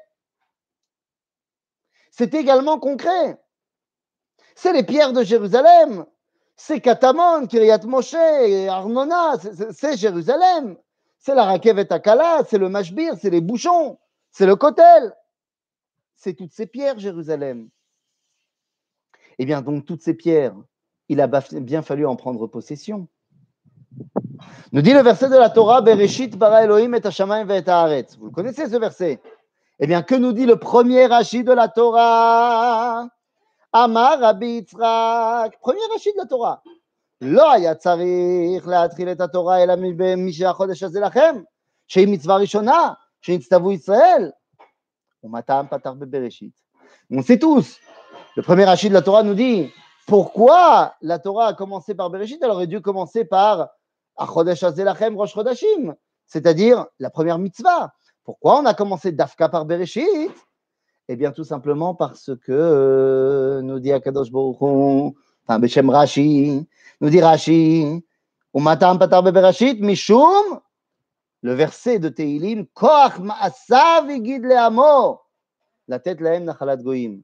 C'est 2.10 2.34
également 2.34 2.78
concret. 2.78 3.40
C'est 4.54 4.72
les 4.72 4.84
pierres 4.84 5.12
de 5.12 5.22
Jérusalem. 5.22 6.06
C'est 6.56 6.80
Katamon, 6.80 7.46
Kiryat 7.46 7.84
Moshe, 7.84 8.14
Arnona, 8.14 9.34
c'est 9.72 9.96
Jérusalem. 9.98 10.76
C'est 11.18 11.34
la 11.34 11.44
Rakevet 11.44 11.92
Akala, 11.92 12.42
c'est 12.48 12.58
le 12.58 12.68
Mashbir, 12.68 13.16
c'est 13.20 13.30
les 13.30 13.40
bouchons, 13.40 13.98
c'est 14.30 14.46
le 14.46 14.56
Kotel. 14.56 15.14
C'est 16.14 16.34
toutes 16.34 16.52
ces 16.52 16.66
pierres, 16.66 16.98
Jérusalem. 16.98 17.68
Eh 19.39 19.45
bien, 19.45 19.61
donc, 19.61 19.85
toutes 19.85 20.01
ces 20.01 20.13
pierres, 20.13 20.55
il 21.09 21.21
a 21.21 21.27
bien 21.27 21.81
fallu 21.81 22.05
en 22.05 22.15
prendre 22.15 22.47
possession. 22.47 23.07
Nous 24.71 24.81
dit 24.81 24.93
le 24.93 25.01
verset 25.01 25.29
de 25.29 25.35
la 25.35 25.49
Torah, 25.49 25.81
Bereshit 25.81 26.37
bara 26.37 26.63
Elohim 26.63 26.93
et 26.93 27.05
Hashamayim 27.05 27.49
et 27.49 27.67
Haaretz. 27.67 28.17
Vous 28.17 28.25
le 28.25 28.31
connaissez 28.31 28.69
ce 28.69 28.77
verset 28.77 29.21
Eh 29.79 29.87
bien, 29.87 30.01
que 30.01 30.15
nous 30.15 30.31
dit 30.31 30.45
le 30.45 30.55
premier 30.55 31.05
Rashi 31.05 31.43
de 31.43 31.51
la 31.51 31.67
Torah 31.67 33.07
Amar 33.73 34.19
Rabbi 34.19 34.47
Yitzhak. 34.47 35.59
Premier 35.59 35.81
Rashi 35.93 36.13
de 36.13 36.17
la 36.17 36.25
Torah. 36.25 36.61
לא 37.21 37.51
היה 37.51 37.75
צריך 37.75 38.67
להתחיל 38.67 39.11
את 39.11 39.21
התורה 39.21 39.63
אלא 39.63 39.73
משהחודש 40.17 40.83
הזה 40.83 40.99
לכם, 40.99 41.35
שהיא 41.87 42.07
מצווה 42.07 42.37
ראשונה, 42.37 42.93
שנצטוו 43.21 43.71
ישראל. 43.71 44.31
ומתי 45.23 45.53
פתח 45.69 45.91
בבראשית? 45.99 46.61
On 47.13 47.21
sait 47.21 47.39
tous. 47.39 47.79
le 48.36 48.42
premier 48.42 48.64
Rashi 48.64 48.90
de 48.90 48.94
la 48.94 49.00
Torah 49.00 49.22
nous 49.22 49.32
dit 49.32 49.72
pourquoi 50.06 50.94
la 51.00 51.18
Torah 51.18 51.48
a 51.48 51.54
commencé 51.54 51.94
par 51.94 52.10
Bereshit, 52.10 52.38
elle 52.42 52.50
aurait 52.50 52.66
dû 52.66 52.82
commencer 52.82 53.24
par 53.24 53.70
c'est-à-dire 56.26 56.86
la 56.98 57.10
première 57.10 57.38
mitzvah. 57.38 57.94
Pourquoi 58.24 58.60
on 58.60 58.66
a 58.66 58.74
commencé 58.74 59.12
Dafka 59.12 59.48
par 59.48 59.64
Bereshit? 59.64 60.30
Eh 61.08 61.16
bien, 61.16 61.32
tout 61.32 61.44
simplement 61.44 61.94
parce 61.94 62.30
que, 62.44 62.52
euh, 62.52 63.62
nous 63.62 63.78
dit 63.78 63.92
Akadosh 63.92 64.30
Baruch 64.30 64.56
enfin, 64.60 65.58
Beshem 65.58 65.88
Rashi, 65.88 66.66
nous 67.00 67.10
dit 67.10 67.20
Rashi, 67.20 68.04
Umatam 68.54 68.98
Patar 68.98 69.22
Bereshit, 69.22 69.80
Mishum, 69.80 70.60
le 71.42 71.54
verset 71.54 71.98
de 71.98 72.10
Teilim, 72.10 72.66
Koach 72.74 73.18
Ma'asav 73.18 74.10
Igid 74.10 74.44
Le'amo, 74.44 75.20
la 75.88 75.98
tête 76.00 76.20
Laem 76.20 76.44
Nachalat 76.44 76.76
Goim. 76.76 77.20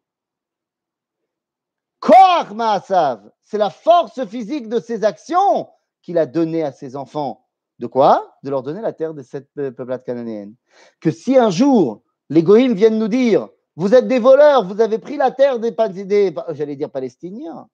C'est 3.42 3.58
la 3.58 3.70
force 3.70 4.24
physique 4.26 4.68
de 4.68 4.80
ses 4.80 5.04
actions 5.04 5.68
qu'il 6.02 6.18
a 6.18 6.26
donné 6.26 6.62
à 6.62 6.72
ses 6.72 6.96
enfants. 6.96 7.46
De 7.78 7.86
quoi? 7.86 8.36
De 8.42 8.50
leur 8.50 8.62
donner 8.62 8.80
la 8.80 8.92
terre 8.92 9.14
de 9.14 9.22
cette 9.22 9.52
peuplade 9.54 10.04
cananéenne. 10.04 10.54
Que 11.00 11.10
si 11.10 11.36
un 11.36 11.50
jour, 11.50 12.02
les 12.28 12.42
goïms 12.42 12.74
viennent 12.74 12.98
nous 12.98 13.08
dire 13.08 13.48
Vous 13.76 13.94
êtes 13.94 14.08
des 14.08 14.18
voleurs, 14.18 14.64
vous 14.64 14.80
avez 14.80 14.98
pris 14.98 15.16
la 15.16 15.30
terre 15.30 15.58
des, 15.58 15.72
des 16.04 16.34
j'allais 16.50 16.76
dire 16.76 16.90
palestiniens, 16.90 17.68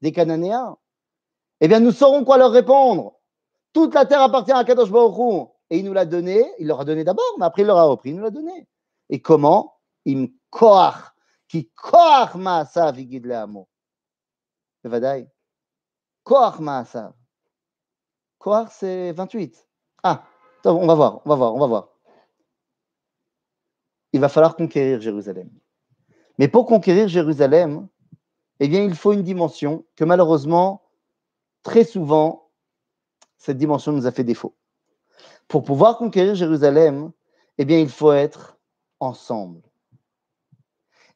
des 0.00 0.12
cananéens, 0.12 0.76
eh 1.64 1.68
bien, 1.68 1.78
nous 1.78 1.92
saurons 1.92 2.24
quoi 2.24 2.38
leur 2.38 2.50
répondre. 2.50 3.14
Toute 3.72 3.94
la 3.94 4.04
terre 4.04 4.20
appartient 4.20 4.50
à 4.50 4.64
Kadosh 4.64 4.90
Et 5.70 5.78
il 5.78 5.84
nous 5.84 5.92
l'a 5.92 6.04
donné, 6.04 6.44
il 6.58 6.66
leur 6.66 6.80
a 6.80 6.84
donné 6.84 7.04
d'abord, 7.04 7.36
mais 7.38 7.46
après 7.46 7.62
il 7.62 7.66
leur 7.66 7.78
a 7.78 7.84
repris, 7.84 8.10
il 8.10 8.16
nous 8.16 8.22
l'a 8.22 8.30
donné. 8.30 8.66
Et 9.08 9.22
comment? 9.22 9.74
Im 10.04 10.26
koach, 10.50 10.96
qui 11.46 11.70
koach 11.70 12.34
ma'asav 12.34 12.98
igid 12.98 13.24
le'amo. 13.24 13.68
Bevadai. 14.84 15.28
Koach 16.24 16.58
ma'asav. 16.60 17.12
Quoi 18.38 18.66
c'est 18.68 19.12
28. 19.12 19.68
Ah, 20.02 20.24
on 20.64 20.86
va 20.86 20.94
voir, 20.94 21.20
on 21.24 21.28
va 21.28 21.36
voir, 21.36 21.54
on 21.54 21.58
va 21.58 21.66
voir. 21.66 21.88
Il 24.12 24.20
va 24.20 24.28
falloir 24.28 24.56
conquérir 24.56 25.00
Jérusalem. 25.00 25.50
Mais 26.38 26.48
pour 26.48 26.66
conquérir 26.66 27.08
Jérusalem, 27.08 27.88
eh 28.60 28.68
bien, 28.68 28.84
il 28.84 28.94
faut 28.94 29.12
une 29.12 29.22
dimension 29.22 29.84
que 29.96 30.04
malheureusement, 30.04 30.82
très 31.62 31.84
souvent, 31.84 32.50
cette 33.36 33.58
dimension 33.58 33.92
nous 33.92 34.06
a 34.06 34.12
fait 34.12 34.24
défaut. 34.24 34.56
Pour 35.48 35.64
pouvoir 35.64 35.98
conquérir 35.98 36.34
Jérusalem, 36.34 37.12
eh 37.58 37.64
bien, 37.64 37.78
il 37.78 37.88
faut 37.88 38.12
être 38.12 38.58
ensemble. 39.00 39.62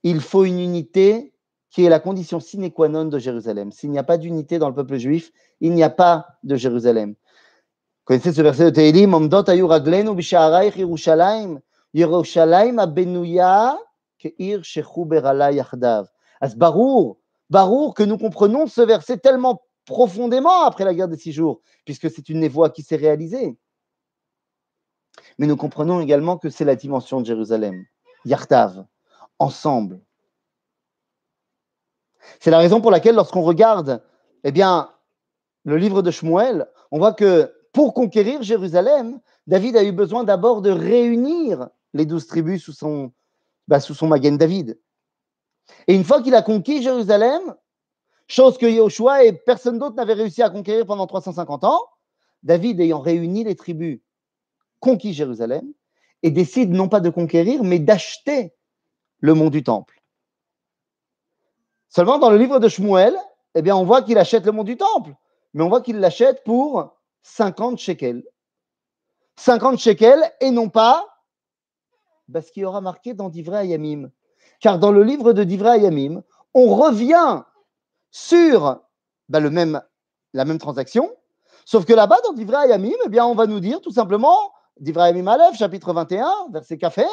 Il 0.02 0.20
faut 0.20 0.44
une 0.44 0.60
unité 0.60 1.35
qui 1.70 1.84
est 1.84 1.88
la 1.88 2.00
condition 2.00 2.40
sine 2.40 2.70
qua 2.70 2.88
non 2.88 3.06
de 3.06 3.18
Jérusalem. 3.18 3.72
S'il 3.72 3.90
n'y 3.90 3.98
a 3.98 4.04
pas 4.04 4.18
d'unité 4.18 4.58
dans 4.58 4.68
le 4.68 4.74
peuple 4.74 4.96
juif, 4.96 5.32
il 5.60 5.72
n'y 5.72 5.82
a 5.82 5.90
pas 5.90 6.26
de 6.42 6.56
Jérusalem. 6.56 7.14
Connaissez 8.04 8.32
ce 8.32 8.40
verset 8.40 8.66
de 8.66 8.70
Tehillim, 8.70 9.14
Omdot 9.14 9.48
ayu 9.48 9.64
raglenu 9.64 10.14
bisha'araich 10.14 10.76
Yerushalayim, 10.76 11.60
Yerushalayim 11.92 12.78
abenouya 12.78 13.78
Keir 14.18 14.62
Shechu 14.62 15.04
Berala 15.04 15.52
Yachdav. 15.52 16.06
Barour, 16.56 17.18
Barour, 17.50 17.94
que 17.94 18.02
nous 18.02 18.18
comprenons 18.18 18.66
ce 18.66 18.80
verset 18.80 19.18
tellement 19.18 19.62
profondément 19.86 20.62
après 20.64 20.84
la 20.84 20.94
guerre 20.94 21.08
des 21.08 21.16
six 21.16 21.32
jours, 21.32 21.60
puisque 21.84 22.10
c'est 22.10 22.28
une 22.28 22.40
névoie 22.40 22.70
qui 22.70 22.82
s'est 22.82 22.96
réalisée. 22.96 23.58
Mais 25.38 25.46
nous 25.46 25.56
comprenons 25.56 26.00
également 26.00 26.38
que 26.38 26.50
c'est 26.50 26.64
la 26.64 26.76
dimension 26.76 27.20
de 27.20 27.26
Jérusalem, 27.26 27.84
Yartav, 28.24 28.84
ensemble. 29.38 30.00
C'est 32.40 32.50
la 32.50 32.58
raison 32.58 32.80
pour 32.80 32.90
laquelle, 32.90 33.14
lorsqu'on 33.14 33.42
regarde 33.42 34.02
eh 34.44 34.52
bien, 34.52 34.90
le 35.64 35.76
livre 35.76 36.02
de 36.02 36.10
Shmuel, 36.10 36.66
on 36.90 36.98
voit 36.98 37.12
que 37.12 37.52
pour 37.72 37.94
conquérir 37.94 38.42
Jérusalem, 38.42 39.20
David 39.46 39.76
a 39.76 39.84
eu 39.84 39.92
besoin 39.92 40.24
d'abord 40.24 40.62
de 40.62 40.70
réunir 40.70 41.68
les 41.92 42.06
douze 42.06 42.26
tribus 42.26 42.62
sous 42.62 42.72
son, 42.72 43.12
bah, 43.68 43.78
David. 43.78 44.78
Et 45.88 45.94
une 45.94 46.04
fois 46.04 46.22
qu'il 46.22 46.34
a 46.34 46.42
conquis 46.42 46.82
Jérusalem, 46.82 47.54
chose 48.28 48.58
que 48.58 48.66
Yahushua 48.66 49.24
et 49.24 49.32
personne 49.32 49.78
d'autre 49.78 49.96
n'avait 49.96 50.14
réussi 50.14 50.42
à 50.42 50.50
conquérir 50.50 50.86
pendant 50.86 51.06
350 51.06 51.64
ans, 51.64 51.80
David 52.42 52.80
ayant 52.80 53.00
réuni 53.00 53.44
les 53.44 53.56
tribus, 53.56 54.00
conquis 54.80 55.12
Jérusalem, 55.12 55.72
et 56.22 56.30
décide 56.30 56.70
non 56.70 56.88
pas 56.88 57.00
de 57.00 57.10
conquérir, 57.10 57.62
mais 57.64 57.78
d'acheter 57.78 58.54
le 59.20 59.34
mont 59.34 59.50
du 59.50 59.62
Temple. 59.62 59.95
Seulement 61.96 62.18
dans 62.18 62.28
le 62.28 62.36
livre 62.36 62.58
de 62.58 62.68
Shmuel, 62.68 63.16
eh 63.54 63.62
bien, 63.62 63.74
on 63.74 63.86
voit 63.86 64.02
qu'il 64.02 64.18
achète 64.18 64.44
le 64.44 64.52
mont 64.52 64.64
du 64.64 64.76
Temple, 64.76 65.14
mais 65.54 65.64
on 65.64 65.70
voit 65.70 65.80
qu'il 65.80 65.98
l'achète 65.98 66.44
pour 66.44 66.94
50 67.22 67.78
shekels. 67.78 68.22
50 69.36 69.78
shekels 69.78 70.22
et 70.42 70.50
non 70.50 70.68
pas 70.68 71.06
parce 72.30 72.50
qu'il 72.50 72.64
y 72.64 72.66
aura 72.66 72.82
marqué 72.82 73.14
dans 73.14 73.30
Divrei 73.30 73.60
Ayamim. 73.60 74.10
Car 74.60 74.78
dans 74.78 74.92
le 74.92 75.02
livre 75.04 75.32
de 75.32 75.42
Divrei 75.42 75.70
Ayamim, 75.70 76.22
on 76.52 76.66
revient 76.74 77.44
sur 78.10 78.82
même, 79.30 79.80
la 80.34 80.44
même 80.44 80.58
transaction, 80.58 81.10
sauf 81.64 81.86
que 81.86 81.94
là-bas, 81.94 82.18
dans 82.24 82.34
Divrei 82.34 82.58
Ayamim, 82.58 82.92
eh 83.06 83.08
bien, 83.08 83.24
on 83.24 83.34
va 83.34 83.46
nous 83.46 83.60
dire 83.60 83.80
tout 83.80 83.92
simplement, 83.92 84.52
Divrei 84.80 85.04
Ayamim 85.04 85.28
Aleph, 85.28 85.56
chapitre 85.56 85.94
21, 85.94 86.30
verset 86.50 86.76
café, 86.76 87.06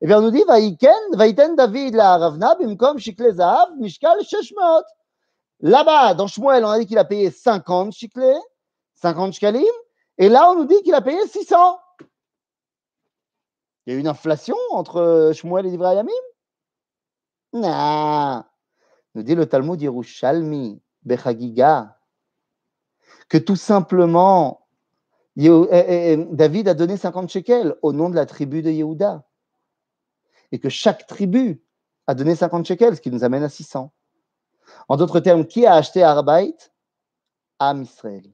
eh 0.00 0.06
bien, 0.06 0.18
on 0.18 0.22
nous 0.22 0.30
dit, 0.30 0.44
Vaïten 0.46 1.56
David 1.56 1.94
la 1.94 2.18
Ravna, 2.18 2.54
bimkom 2.54 2.98
shikle 2.98 3.32
zahav, 3.32 3.76
mishkal 3.78 4.22
sheshmot. 4.22 4.84
Là-bas, 5.60 6.14
dans 6.14 6.28
Shmuel, 6.28 6.64
on 6.64 6.68
a 6.68 6.78
dit 6.78 6.86
qu'il 6.86 6.98
a 6.98 7.04
payé 7.04 7.30
50 7.30 7.92
shiklés, 7.92 8.38
50 8.94 9.32
shkalim, 9.32 9.64
et 10.18 10.28
là, 10.28 10.50
on 10.50 10.54
nous 10.54 10.66
dit 10.66 10.80
qu'il 10.82 10.94
a 10.94 11.00
payé 11.00 11.18
600. 11.26 11.80
Il 13.86 13.92
y 13.92 13.96
a 13.96 13.96
eu 13.96 14.00
une 14.00 14.08
inflation 14.08 14.56
entre 14.70 15.32
Shmuel 15.34 15.66
et 15.66 15.84
Ayamim 15.84 16.12
Non. 17.52 18.44
Nous 19.14 19.22
dit 19.24 19.34
le 19.34 19.46
Talmud 19.46 19.80
Yerushalmi, 19.80 20.80
Bechagiga, 21.02 21.98
que 23.28 23.38
tout 23.38 23.56
simplement, 23.56 24.66
eh, 25.36 25.48
eh, 25.48 26.12
eh, 26.12 26.26
David 26.30 26.68
a 26.68 26.74
donné 26.74 26.96
50 26.96 27.30
shekels 27.30 27.74
au 27.82 27.92
nom 27.92 28.10
de 28.10 28.14
la 28.14 28.26
tribu 28.26 28.62
de 28.62 28.70
Yehuda. 28.70 29.24
Et 30.52 30.58
que 30.58 30.68
chaque 30.68 31.06
tribu 31.06 31.62
a 32.06 32.14
donné 32.14 32.34
50 32.34 32.66
shekels, 32.66 32.96
ce 32.96 33.00
qui 33.00 33.10
nous 33.10 33.24
amène 33.24 33.42
à 33.42 33.48
600. 33.48 33.92
En 34.88 34.96
d'autres 34.96 35.20
termes, 35.20 35.46
qui 35.46 35.66
a 35.66 35.74
acheté 35.74 36.02
Arbait? 36.02 36.54
Am 37.58 37.82
Israël. 37.82 38.24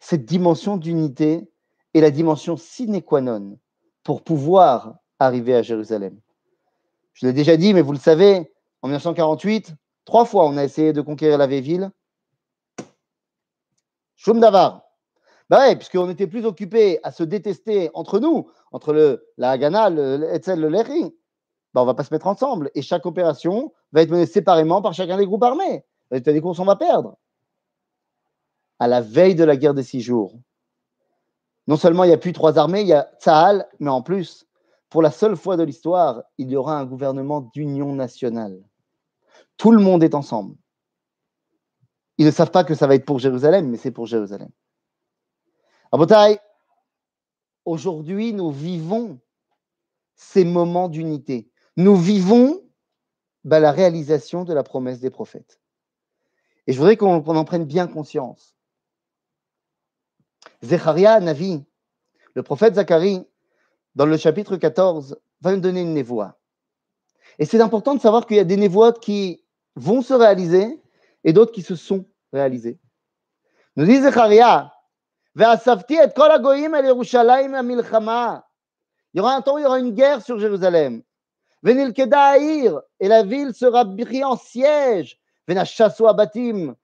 Cette 0.00 0.24
dimension 0.24 0.76
d'unité 0.76 1.50
est 1.94 2.00
la 2.00 2.10
dimension 2.10 2.56
sine 2.56 3.02
qua 3.02 3.20
non 3.20 3.58
pour 4.04 4.22
pouvoir 4.22 4.96
arriver 5.18 5.54
à 5.54 5.62
Jérusalem. 5.62 6.18
Je 7.14 7.26
l'ai 7.26 7.32
déjà 7.32 7.56
dit, 7.56 7.74
mais 7.74 7.82
vous 7.82 7.92
le 7.92 7.98
savez, 7.98 8.52
en 8.80 8.88
1948, 8.88 9.74
trois 10.04 10.24
fois 10.24 10.46
on 10.46 10.56
a 10.56 10.64
essayé 10.64 10.92
de 10.92 11.00
conquérir 11.00 11.38
la 11.38 11.46
vieille 11.46 11.62
ville. 11.62 11.90
Choum 14.16 14.40
Davar. 14.40 14.82
Bah 15.50 15.60
ouais, 15.60 15.76
puisqu'on 15.76 16.08
était 16.10 16.26
plus 16.26 16.46
occupés 16.46 16.98
à 17.02 17.12
se 17.12 17.22
détester 17.22 17.90
entre 17.94 18.18
nous, 18.20 18.48
entre 18.70 18.92
le, 18.92 19.26
la 19.36 19.50
Haganah, 19.50 19.90
le 19.90 20.24
Etzel, 20.32 20.60
le 20.60 20.68
Lehi. 20.68 21.14
Bah 21.74 21.82
on 21.82 21.86
va 21.86 21.94
pas 21.94 22.04
se 22.04 22.12
mettre 22.12 22.26
ensemble. 22.26 22.70
Et 22.74 22.82
chaque 22.82 23.06
opération 23.06 23.72
va 23.92 24.02
être 24.02 24.10
menée 24.10 24.26
séparément 24.26 24.82
par 24.82 24.94
chacun 24.94 25.16
des 25.16 25.26
groupes 25.26 25.42
armés. 25.42 25.84
Résultat 26.10 26.32
des 26.32 26.40
courses, 26.40 26.58
on 26.58 26.64
va 26.64 26.76
perdre. 26.76 27.16
À 28.78 28.88
la 28.88 29.00
veille 29.00 29.34
de 29.34 29.44
la 29.44 29.56
guerre 29.56 29.74
des 29.74 29.82
six 29.82 30.00
jours, 30.00 30.34
non 31.66 31.76
seulement 31.76 32.04
il 32.04 32.08
n'y 32.08 32.14
a 32.14 32.18
plus 32.18 32.32
trois 32.32 32.58
armées, 32.58 32.80
il 32.80 32.88
y 32.88 32.92
a 32.92 33.08
Tsahal, 33.20 33.68
mais 33.78 33.90
en 33.90 34.02
plus, 34.02 34.46
pour 34.90 35.02
la 35.02 35.10
seule 35.10 35.36
fois 35.36 35.56
de 35.56 35.62
l'histoire, 35.62 36.22
il 36.36 36.50
y 36.50 36.56
aura 36.56 36.78
un 36.78 36.84
gouvernement 36.84 37.40
d'union 37.40 37.94
nationale. 37.94 38.60
Tout 39.56 39.70
le 39.70 39.80
monde 39.80 40.02
est 40.02 40.14
ensemble. 40.14 40.56
Ils 42.18 42.26
ne 42.26 42.30
savent 42.30 42.50
pas 42.50 42.64
que 42.64 42.74
ça 42.74 42.86
va 42.86 42.94
être 42.94 43.06
pour 43.06 43.18
Jérusalem, 43.18 43.68
mais 43.68 43.76
c'est 43.76 43.90
pour 43.90 44.06
Jérusalem. 44.06 44.50
Abotai, 45.92 46.40
aujourd'hui, 47.66 48.32
nous 48.32 48.50
vivons 48.50 49.20
ces 50.14 50.44
moments 50.44 50.88
d'unité. 50.88 51.50
Nous 51.76 51.96
vivons 51.96 52.62
bah, 53.44 53.60
la 53.60 53.72
réalisation 53.72 54.44
de 54.44 54.54
la 54.54 54.62
promesse 54.62 55.00
des 55.00 55.10
prophètes. 55.10 55.60
Et 56.66 56.72
je 56.72 56.78
voudrais 56.78 56.96
qu'on 56.96 57.22
en 57.24 57.44
prenne 57.44 57.66
bien 57.66 57.86
conscience. 57.86 58.56
Zecharia 60.62 61.20
Navi, 61.20 61.62
le 62.34 62.42
prophète 62.42 62.76
Zacharie, 62.76 63.26
dans 63.94 64.06
le 64.06 64.16
chapitre 64.16 64.56
14, 64.56 65.20
va 65.42 65.52
nous 65.52 65.60
donner 65.60 65.82
une 65.82 65.92
névoie. 65.92 66.38
Et 67.38 67.44
c'est 67.44 67.60
important 67.60 67.94
de 67.94 68.00
savoir 68.00 68.26
qu'il 68.26 68.38
y 68.38 68.40
a 68.40 68.44
des 68.44 68.56
névoies 68.56 68.92
qui 68.92 69.44
vont 69.76 70.00
se 70.00 70.14
réaliser 70.14 70.80
et 71.24 71.34
d'autres 71.34 71.52
qui 71.52 71.62
se 71.62 71.76
sont 71.76 72.06
réalisées. 72.32 72.78
Nous 73.76 73.84
dit 73.84 74.00
Zecharia, 75.36 76.06
il 79.14 79.18
y 79.18 79.20
aura 79.20 79.34
un 79.34 79.42
temps 79.42 79.54
où 79.54 79.58
il 79.58 79.62
y 79.62 79.66
aura 79.66 79.78
une 79.78 79.92
guerre 79.92 80.22
sur 80.22 80.38
Jérusalem. 80.38 81.02
Et 81.64 81.74
la 83.08 83.22
ville 83.22 83.54
sera 83.54 83.84
prise 83.84 84.24
en 84.24 84.36
siège. 84.36 85.18
Abatim. 85.48 86.74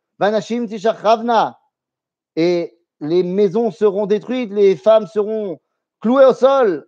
Et 2.37 2.79
les 3.01 3.23
maisons 3.23 3.71
seront 3.71 4.07
détruites, 4.07 4.53
les 4.53 4.77
femmes 4.77 5.07
seront 5.07 5.59
clouées 6.01 6.27
au 6.27 6.35
sol. 6.35 6.87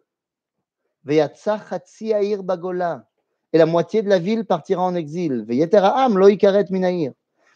Et 1.09 1.19
la 3.59 3.67
moitié 3.67 4.03
de 4.03 4.09
la 4.09 4.19
ville 4.19 4.45
partira 4.45 4.83
en 4.83 4.95
exil. 4.95 5.45
Mais 5.49 5.67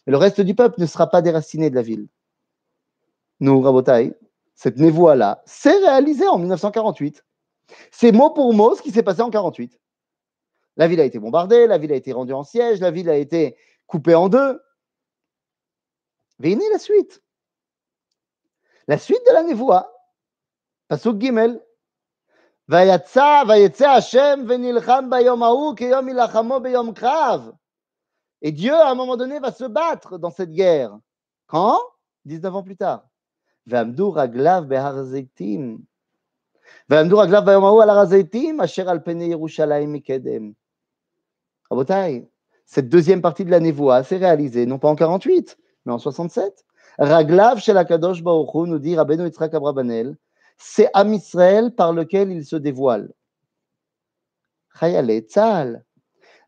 le 0.06 0.16
reste 0.16 0.40
du 0.40 0.54
peuple 0.54 0.80
ne 0.80 0.86
sera 0.86 1.08
pas 1.08 1.22
déraciné 1.22 1.70
de 1.70 1.74
la 1.74 1.82
ville. 1.82 2.08
Nous, 3.44 3.60
Rabotai, 3.60 4.14
cette 4.54 4.78
névoie-là, 4.78 5.42
s'est 5.44 5.76
réalisée 5.76 6.26
en 6.26 6.38
1948. 6.38 7.22
C'est 7.90 8.10
mot 8.10 8.30
pour 8.30 8.54
mot 8.54 8.74
ce 8.74 8.80
qui 8.80 8.90
s'est 8.90 9.02
passé 9.02 9.20
en 9.20 9.28
48. 9.28 9.78
La 10.78 10.88
ville 10.88 10.98
a 10.98 11.04
été 11.04 11.18
bombardée, 11.18 11.66
la 11.66 11.76
ville 11.76 11.92
a 11.92 11.96
été 11.96 12.14
rendue 12.14 12.32
en 12.32 12.42
siège, 12.42 12.80
la 12.80 12.90
ville 12.90 13.10
a 13.10 13.16
été 13.16 13.58
coupée 13.86 14.14
en 14.14 14.30
deux. 14.30 14.62
Venez 16.38 16.64
la 16.72 16.78
suite. 16.78 17.22
La 18.88 18.96
suite 18.96 19.20
de 19.26 19.32
la 19.34 19.42
névoie, 19.42 19.92
Pasuk 20.88 21.20
Gimel, 21.20 21.62
Et 28.40 28.52
Dieu, 28.52 28.74
à 28.74 28.88
un 28.88 28.94
moment 28.94 29.16
donné, 29.18 29.38
va 29.38 29.52
se 29.52 29.64
battre 29.64 30.16
dans 30.16 30.30
cette 30.30 30.52
guerre. 30.52 30.98
Quand? 31.46 31.78
19 32.24 32.56
ans 32.56 32.62
plus 32.62 32.76
tard. 32.78 33.06
ועמדו 33.67 34.13
רגליו 34.13 34.63
בהר 34.67 35.03
זיתים. 35.03 35.77
ועמדו 36.89 37.17
רגליו 37.17 37.41
ביום 37.45 37.63
ההוא 37.63 37.83
על 37.83 37.89
הר 37.89 37.99
הזיתים, 37.99 38.61
אשר 38.61 38.89
על 38.89 38.99
פני 39.05 39.25
ירושלים 39.25 39.93
מקדם. 39.93 40.51
רבותיי, 41.71 42.25
cette 42.65 42.89
deuxième 42.89 43.21
partie 43.21 43.45
de 43.45 43.51
la 43.51 43.59
névoie 43.59 44.03
s'est 44.03 44.17
réalisée, 44.17 44.65
non 44.65 44.79
pas 44.79 44.89
en 44.89 44.95
48, 44.95 45.57
mais 45.85 45.93
en 45.93 45.97
67. 45.97 46.65
Raglav 46.99 47.59
shel 47.59 47.77
Akadosh 47.77 48.21
Baruch 48.21 48.53
nous 48.67 48.79
dit 48.79 48.95
Rabbeinu 48.95 49.25
Yitzhak 49.25 49.53
Abrabanel, 49.53 50.17
c'est 50.57 50.89
Am 50.93 51.13
Israël 51.13 51.73
par 51.73 51.93
lequel 51.93 52.31
il 52.31 52.45
se 52.45 52.55
dévoile. 52.55 53.11
Chayale 54.79 55.21
Tzal, 55.21 55.83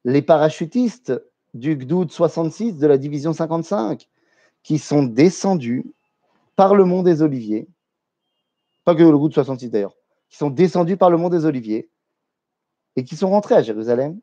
les 0.03 0.21
parachutistes 0.21 1.13
du 1.53 1.75
Gdoud 1.75 2.11
66 2.11 2.73
de 2.73 2.87
la 2.87 2.97
division 2.97 3.33
55, 3.33 4.09
qui 4.63 4.77
sont 4.77 5.03
descendus 5.03 5.85
par 6.56 6.74
le 6.74 6.84
mont 6.84 7.02
des 7.02 7.22
Oliviers, 7.22 7.68
pas 8.84 8.94
que 8.94 9.02
le 9.02 9.16
Gdoud 9.16 9.32
66 9.32 9.70
d'ailleurs, 9.70 9.94
qui 10.28 10.38
sont 10.38 10.50
descendus 10.50 10.96
par 10.96 11.10
le 11.10 11.18
mont 11.18 11.28
des 11.28 11.44
Oliviers 11.44 11.90
et 12.96 13.04
qui 13.04 13.16
sont 13.16 13.30
rentrés 13.30 13.54
à 13.54 13.62
Jérusalem. 13.62 14.20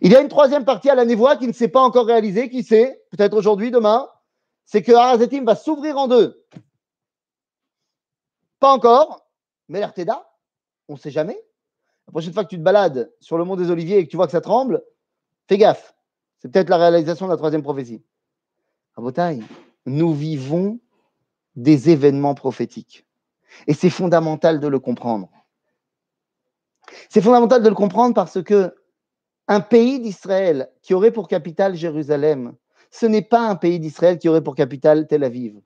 Il 0.00 0.12
y 0.12 0.16
a 0.16 0.20
une 0.20 0.28
troisième 0.28 0.64
partie 0.64 0.90
à 0.90 0.94
la 0.94 1.04
névoie 1.04 1.36
qui 1.36 1.46
ne 1.46 1.52
s'est 1.52 1.68
pas 1.68 1.80
encore 1.80 2.06
réalisée, 2.06 2.48
qui 2.50 2.62
sait, 2.62 3.02
peut-être 3.10 3.34
aujourd'hui, 3.34 3.70
demain, 3.70 4.08
c'est 4.64 4.82
que 4.82 4.92
Harazetim 4.92 5.44
va 5.44 5.56
s'ouvrir 5.56 5.96
en 5.96 6.08
deux. 6.08 6.44
Pas 8.60 8.72
encore, 8.72 9.26
mais 9.68 9.80
l'Arteda, 9.80 10.30
on 10.88 10.94
ne 10.94 10.98
sait 10.98 11.10
jamais. 11.10 11.38
La 12.06 12.12
prochaine 12.12 12.32
fois 12.32 12.44
que 12.44 12.50
tu 12.50 12.56
te 12.56 12.62
balades 12.62 13.12
sur 13.20 13.36
le 13.36 13.44
mont 13.44 13.56
des 13.56 13.70
Oliviers 13.70 13.98
et 13.98 14.04
que 14.04 14.10
tu 14.10 14.16
vois 14.16 14.26
que 14.26 14.32
ça 14.32 14.40
tremble, 14.40 14.82
fais 15.46 15.58
gaffe. 15.58 15.94
C'est 16.38 16.50
peut-être 16.50 16.70
la 16.70 16.78
réalisation 16.78 17.26
de 17.26 17.30
la 17.30 17.36
troisième 17.36 17.62
prophétie. 17.62 18.02
Rabotai, 18.94 19.40
nous 19.88 20.12
vivons 20.12 20.80
des 21.56 21.90
événements 21.90 22.34
prophétiques. 22.34 23.06
Et 23.66 23.74
c'est 23.74 23.90
fondamental 23.90 24.60
de 24.60 24.68
le 24.68 24.78
comprendre. 24.78 25.30
C'est 27.08 27.20
fondamental 27.20 27.62
de 27.62 27.68
le 27.68 27.74
comprendre 27.74 28.14
parce 28.14 28.42
que 28.42 28.74
un 29.48 29.60
pays 29.60 29.98
d'Israël 30.00 30.70
qui 30.82 30.94
aurait 30.94 31.10
pour 31.10 31.26
capitale 31.26 31.74
Jérusalem, 31.74 32.54
ce 32.90 33.06
n'est 33.06 33.22
pas 33.22 33.48
un 33.48 33.56
pays 33.56 33.80
d'Israël 33.80 34.18
qui 34.18 34.28
aurait 34.28 34.42
pour 34.42 34.54
capitale 34.54 35.06
Tel 35.06 35.24
Aviv. 35.24 35.60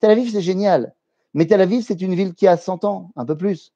Tel 0.00 0.10
Aviv, 0.10 0.30
c'est 0.30 0.42
génial. 0.42 0.94
Mais 1.34 1.46
Tel 1.46 1.60
Aviv, 1.60 1.82
c'est 1.82 2.00
une 2.00 2.14
ville 2.14 2.34
qui 2.34 2.46
a 2.46 2.56
100 2.56 2.84
ans, 2.84 3.12
un 3.16 3.24
peu 3.24 3.36
plus. 3.36 3.72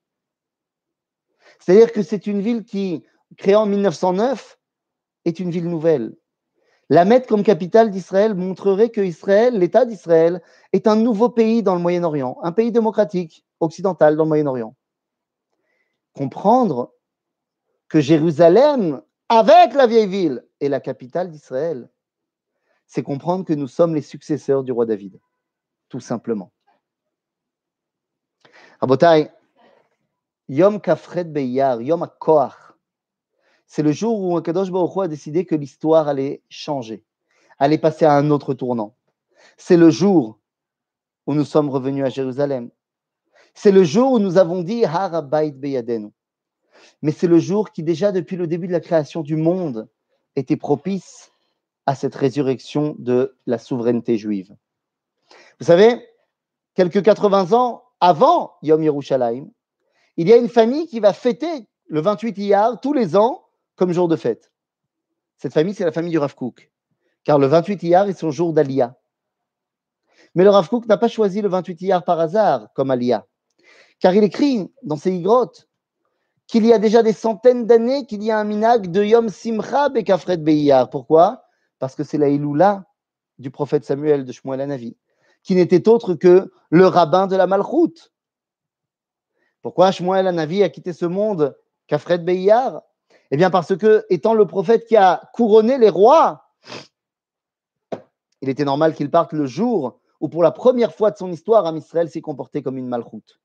C'est-à-dire 1.59 1.93
que 1.93 2.03
c'est 2.03 2.27
une 2.27 2.41
ville 2.41 2.65
qui, 2.65 3.05
créée 3.37 3.55
en 3.55 3.67
1909, 3.67 4.59
est 5.25 5.39
une 5.39 5.51
ville 5.51 5.69
nouvelle. 5.69 6.17
La 6.89 7.05
mettre 7.05 7.27
comme 7.27 7.43
capitale 7.43 7.91
d'Israël 7.91 8.35
montrerait 8.35 8.91
que 8.91 9.01
Israël, 9.01 9.59
l'État 9.59 9.85
d'Israël, 9.85 10.43
est 10.73 10.87
un 10.87 10.97
nouveau 10.97 11.29
pays 11.29 11.63
dans 11.63 11.75
le 11.75 11.81
Moyen-Orient, 11.81 12.39
un 12.43 12.53
pays 12.53 12.73
démocratique 12.73 13.45
occidental 13.61 14.17
dans 14.17 14.25
le 14.25 14.29
Moyen-Orient. 14.29 14.75
Comprendre 16.13 16.93
que 17.89 18.01
Jérusalem, 18.01 19.01
avec 19.29 19.75
la 19.75 19.87
vieille 19.87 20.09
ville, 20.09 20.45
est 20.61 20.69
la 20.69 20.81
capitale 20.81 21.31
d'Israël, 21.31 21.89
c'est 22.87 23.03
comprendre 23.03 23.45
que 23.45 23.55
nous 23.55 23.69
sommes 23.69 23.95
les 23.95 24.03
successeurs 24.03 24.65
du 24.65 24.73
roi 24.73 24.85
David, 24.85 25.19
tout 25.89 26.01
simplement. 26.01 26.53
Yom 30.49 30.81
Kafred 30.81 31.33
Beyar, 31.33 31.81
Yom 31.81 32.03
HaKoach, 32.03 32.62
c'est 33.75 33.83
le 33.83 33.93
jour 33.93 34.21
où 34.21 34.39
Kadosh 34.43 34.71
Baruch 34.71 34.99
a 34.99 35.09
décidé 35.09 35.47
que 35.47 35.55
l'histoire 35.55 36.07
allait 36.07 36.43
changer, 36.51 37.07
allait 37.59 37.79
passer 37.79 38.05
à 38.05 38.13
un 38.13 38.31
autre 38.31 38.53
tournant. 38.53 38.95
C'est 39.57 39.79
le 39.79 39.89
jour 39.89 40.39
où 41.27 41.33
nous 41.33 41.47
sommes 41.47 41.71
revenus 41.71 42.05
à 42.05 42.11
Jérusalem. 42.11 42.69
C'est 43.55 43.73
le 43.73 43.83
jour 43.83 44.13
où 44.13 44.19
nous 44.19 44.37
avons 44.37 44.63
dit 44.63 44.85
Harabait 44.85 45.53
Beyadenu. 45.53 46.11
Mais 47.01 47.13
c'est 47.13 47.27
le 47.27 47.39
jour 47.39 47.71
qui, 47.71 47.83
déjà 47.83 48.13
depuis 48.13 48.37
le 48.37 48.47
début 48.47 48.67
de 48.67 48.73
la 48.73 48.81
création 48.81 49.23
du 49.23 49.37
monde, 49.37 49.89
était 50.37 50.59
propice 50.59 51.33
à 51.87 51.95
cette 51.95 52.15
résurrection 52.15 52.95
de 52.99 53.39
la 53.47 53.57
souveraineté 53.57 54.19
juive. 54.19 54.55
Vous 55.61 55.65
savez, 55.65 56.07
quelques 56.75 57.03
80 57.03 57.55
ans 57.55 57.85
avant 58.01 58.53
Yom 58.61 58.83
Yerushalayim, 58.83 59.49
il 60.19 60.29
y 60.29 60.33
a 60.35 60.37
une 60.37 60.51
famille 60.51 60.89
qui 60.89 61.01
va 61.01 61.15
fêter 61.15 61.67
le 61.87 62.03
28 62.03 62.37
Iyar 62.37 62.79
tous 62.79 62.93
les 62.93 63.17
ans 63.17 63.43
comme 63.77 63.93
jour 63.93 64.09
de 64.09 64.17
fête. 64.17 64.53
Cette 65.37 65.53
famille, 65.53 65.75
c'est 65.75 65.85
la 65.85 65.93
famille 65.93 66.13
du 66.13 66.19
Rav 66.19 66.35
Kook, 66.35 66.71
car 67.25 67.39
le 67.39 67.47
28 67.47 67.83
Iyar 67.83 68.09
est 68.09 68.19
son 68.19 68.31
jour 68.31 68.53
d'Aliyah. 68.53 68.97
Mais 70.35 70.45
le 70.45 70.51
Rav 70.51 70.69
Kook 70.69 70.87
n'a 70.87 70.97
pas 70.97 71.09
choisi 71.09 71.43
le 71.43 71.49
28 71.49 71.81
Iyar 71.83 72.05
par 72.05 72.21
hasard 72.21 72.69
comme 72.75 72.91
Aliyah, 72.91 73.27
car 74.01 74.15
il 74.15 74.25
écrit 74.25 74.73
dans 74.83 74.97
ses 74.97 75.21
grottes 75.21 75.69
qu'il 76.47 76.67
y 76.67 76.73
a 76.73 76.79
déjà 76.79 77.03
des 77.03 77.13
centaines 77.13 77.67
d'années 77.67 78.07
qu'il 78.07 78.23
y 78.23 78.31
a 78.31 78.39
un 78.39 78.45
minag 78.45 78.91
de 78.91 79.03
Yom 79.03 79.29
Simcha 79.29 79.89
Bekafred 79.89 80.43
Beiyar. 80.43 80.91
Pourquoi? 80.91 81.45
Parce 81.79 81.95
que 81.95 82.05
c'est 82.05 82.19
la 82.19 82.29
Iloula 82.29 82.85
du 83.39 83.51
prophète 83.51 83.85
Samuel 83.85 84.25
de 84.25 84.33
Shmuel 84.33 84.61
Anavi, 84.61 84.97
qui 85.43 85.55
n'était 85.55 85.89
autre 85.89 86.15
que 86.15 86.53
le 86.71 86.87
rabbin 86.87 87.27
de 87.27 87.37
la 87.37 87.47
Malchoute. 87.47 88.13
Pourquoi 89.63 89.93
Shmuel 89.93 90.27
Anavi 90.27 90.63
a 90.63 90.69
quitté 90.69 90.93
ce 90.93 91.07
monde 91.07 91.57
Kafred 91.87 92.25
Beiyar? 92.25 92.83
Eh 93.33 93.37
bien, 93.39 93.49
parce 93.49 93.75
que, 93.75 94.05
étant 94.11 94.35
le 94.35 94.47
prophète 94.47 94.85
qui 94.85 94.95
a 94.95 95.23
couronné 95.33 95.79
les 95.79 95.89
rois, 95.89 96.51
il 98.43 98.51
était 98.51 98.67
normal 98.67 98.95
qu'il 98.95 99.11
parte 99.11 99.33
le 99.33 99.47
jour 99.47 99.99
où, 100.21 100.29
pour 100.29 100.43
la 100.43 100.51
première 100.51 100.95
fois 100.95 101.11
de 101.11 101.17
son 101.17 101.33
histoire, 101.33 101.65
Am 101.65 101.79
Israël 101.79 102.11
s'est 102.11 102.21
comporté 102.21 102.63
comme 102.63 102.77
une 102.77 102.89
malchoute. 102.89 103.41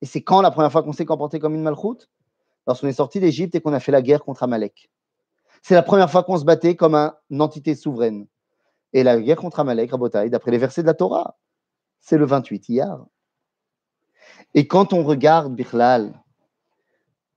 Et 0.00 0.06
c'est 0.06 0.22
quand 0.22 0.42
la 0.42 0.50
première 0.50 0.72
fois 0.72 0.82
qu'on 0.82 0.92
s'est 0.92 1.04
comporté 1.04 1.38
comme 1.38 1.54
une 1.54 1.62
malchoute? 1.62 2.10
Lorsqu'on 2.66 2.88
est 2.88 2.94
sorti 2.94 3.20
d'Égypte 3.20 3.54
et 3.54 3.60
qu'on 3.60 3.72
a 3.72 3.78
fait 3.78 3.92
la 3.92 4.02
guerre 4.02 4.24
contre 4.24 4.42
Amalek. 4.42 4.90
C'est 5.62 5.74
la 5.74 5.82
première 5.82 6.10
fois 6.10 6.24
qu'on 6.24 6.36
se 6.36 6.44
battait 6.44 6.74
comme 6.74 6.96
une 7.30 7.42
entité 7.42 7.76
souveraine. 7.76 8.26
Et 8.92 9.04
la 9.04 9.20
guerre 9.20 9.36
contre 9.36 9.60
Amalek, 9.60 9.92
Rabotai, 9.92 10.30
d'après 10.30 10.50
les 10.50 10.58
versets 10.58 10.82
de 10.82 10.88
la 10.88 10.94
Torah, 10.94 11.38
c'est 12.00 12.18
le 12.18 12.24
28 12.24 12.68
Iyar. 12.70 13.06
Et 14.54 14.66
quand 14.66 14.92
on 14.92 15.04
regarde 15.04 15.54
Birlal, 15.54 16.21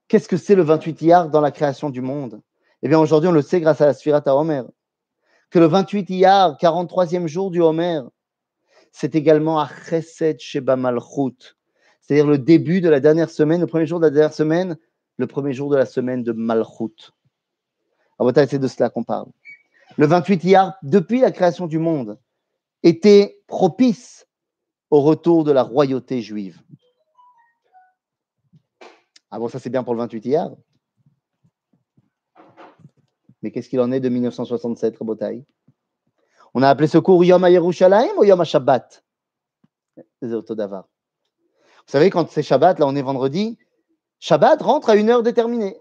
Qu'est-ce 0.08 0.28
que 0.28 0.38
c'est 0.38 0.56
le 0.56 0.62
28 0.62 1.02
Iyar 1.02 1.30
dans 1.30 1.42
la 1.42 1.52
création 1.52 1.90
du 1.90 2.02
monde? 2.02 2.42
Eh 2.84 2.88
bien, 2.88 3.00
aujourd'hui, 3.00 3.30
on 3.30 3.34
le 3.34 3.42
sait 3.42 3.60
grâce 3.60 3.82
à 3.82 3.88
la 3.88 3.94
Sphirata 3.94 4.36
Homer. 4.36 4.64
Que 5.50 5.60
le 5.60 5.66
28 5.66 6.10
Iyar, 6.12 6.58
43e 6.58 7.28
jour 7.28 7.50
du 7.50 7.62
Homer, 7.62 8.02
c'est 8.92 9.16
également 9.16 9.60
à 9.60 9.68
Chesed 9.68 10.40
Sheba 10.40 10.76
Malchut, 10.76 11.56
c'est-à-dire 12.02 12.28
le 12.28 12.38
début 12.38 12.82
de 12.82 12.90
la 12.90 13.00
dernière 13.00 13.30
semaine, 13.30 13.62
le 13.62 13.68
premier 13.68 13.86
jour 13.86 14.00
de 14.00 14.06
la 14.06 14.12
dernière 14.12 14.34
semaine, 14.34 14.78
le 15.18 15.28
premier 15.28 15.54
jour 15.54 15.70
de 15.70 15.76
la 15.76 15.86
semaine 15.86 16.24
de 16.24 16.32
Malchut. 16.32 17.12
C'est 18.20 18.60
de 18.60 18.68
cela 18.68 18.90
qu'on 18.90 19.04
parle. 19.04 19.28
Le 19.98 20.06
28 20.06 20.44
Iyar, 20.44 20.76
depuis 20.84 21.20
la 21.20 21.32
création 21.32 21.68
du 21.68 21.80
monde, 21.80 22.18
était 22.84 23.42
propice 23.48 24.28
au 24.92 25.02
retour 25.02 25.44
de 25.44 25.52
la 25.52 25.64
royauté 25.64 26.22
juive. 26.22 26.62
Ah 29.36 29.38
bon, 29.38 29.50
ça 29.50 29.60
c'est 29.60 29.70
bien 29.70 29.84
pour 29.84 29.94
le 29.94 30.00
28 30.00 30.26
hier. 30.26 30.50
Mais 33.42 33.52
qu'est-ce 33.52 33.68
qu'il 33.68 33.82
en 33.82 33.92
est 33.92 34.00
de 34.00 34.08
1967, 34.08 34.96
Rebotaï 34.98 35.44
On 36.54 36.64
a 36.64 36.70
appelé 36.70 36.88
ce 36.88 36.98
cours 37.00 37.22
Yom 37.26 37.46
Yerushalayim 37.46 38.14
ou 38.18 38.24
Yom 38.24 38.46
Shabbat 38.46 39.04
Vous 40.22 40.42
savez, 41.86 42.10
quand 42.12 42.32
c'est 42.32 42.44
Shabbat, 42.44 42.80
là 42.80 42.88
on 42.88 42.96
est 42.96 43.02
vendredi, 43.02 43.58
Shabbat 44.20 44.62
rentre 44.62 44.88
à 44.88 44.96
une 44.96 45.10
heure 45.10 45.22
déterminée. 45.22 45.78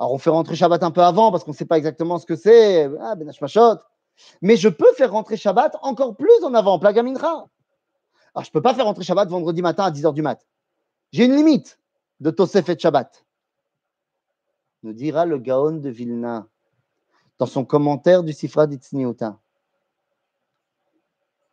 Alors 0.00 0.12
on 0.12 0.18
fait 0.18 0.30
rentrer 0.30 0.56
Shabbat 0.56 0.82
un 0.82 0.90
peu 0.90 1.02
avant 1.02 1.30
parce 1.30 1.44
qu'on 1.44 1.52
ne 1.52 1.56
sait 1.56 1.66
pas 1.66 1.78
exactement 1.78 2.18
ce 2.18 2.26
que 2.26 2.34
c'est. 2.34 2.90
Ah, 3.00 3.14
ben 3.14 3.32
Mais 4.42 4.56
je 4.56 4.68
peux 4.68 4.92
faire 4.94 5.12
rentrer 5.12 5.36
Shabbat 5.36 5.76
encore 5.82 6.16
plus 6.16 6.42
en 6.42 6.52
avant, 6.52 6.80
Plagaminra. 6.80 7.48
Alors 8.34 8.44
je 8.44 8.48
ne 8.48 8.52
peux 8.52 8.62
pas 8.62 8.74
faire 8.74 8.86
rentrer 8.86 9.04
Shabbat 9.04 9.28
vendredi 9.28 9.62
matin 9.62 9.84
à 9.84 9.92
10h 9.92 10.12
du 10.14 10.22
mat. 10.22 10.44
J'ai 11.12 11.26
une 11.26 11.36
limite 11.36 11.78
de 12.20 12.30
Tosef 12.30 12.78
Shabbat. 12.78 13.24
Nous 14.82 14.92
dira 14.92 15.26
le 15.26 15.38
Gaon 15.38 15.72
de 15.72 15.90
Vilna 15.90 16.46
dans 17.38 17.46
son 17.46 17.64
commentaire 17.64 18.22
du 18.22 18.32
Sifra 18.32 18.66
d'Itzniuta, 18.66 19.38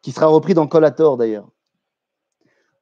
qui 0.02 0.12
sera 0.12 0.28
repris 0.28 0.54
dans 0.54 0.68
Kolator 0.68 1.18
d'ailleurs, 1.18 1.50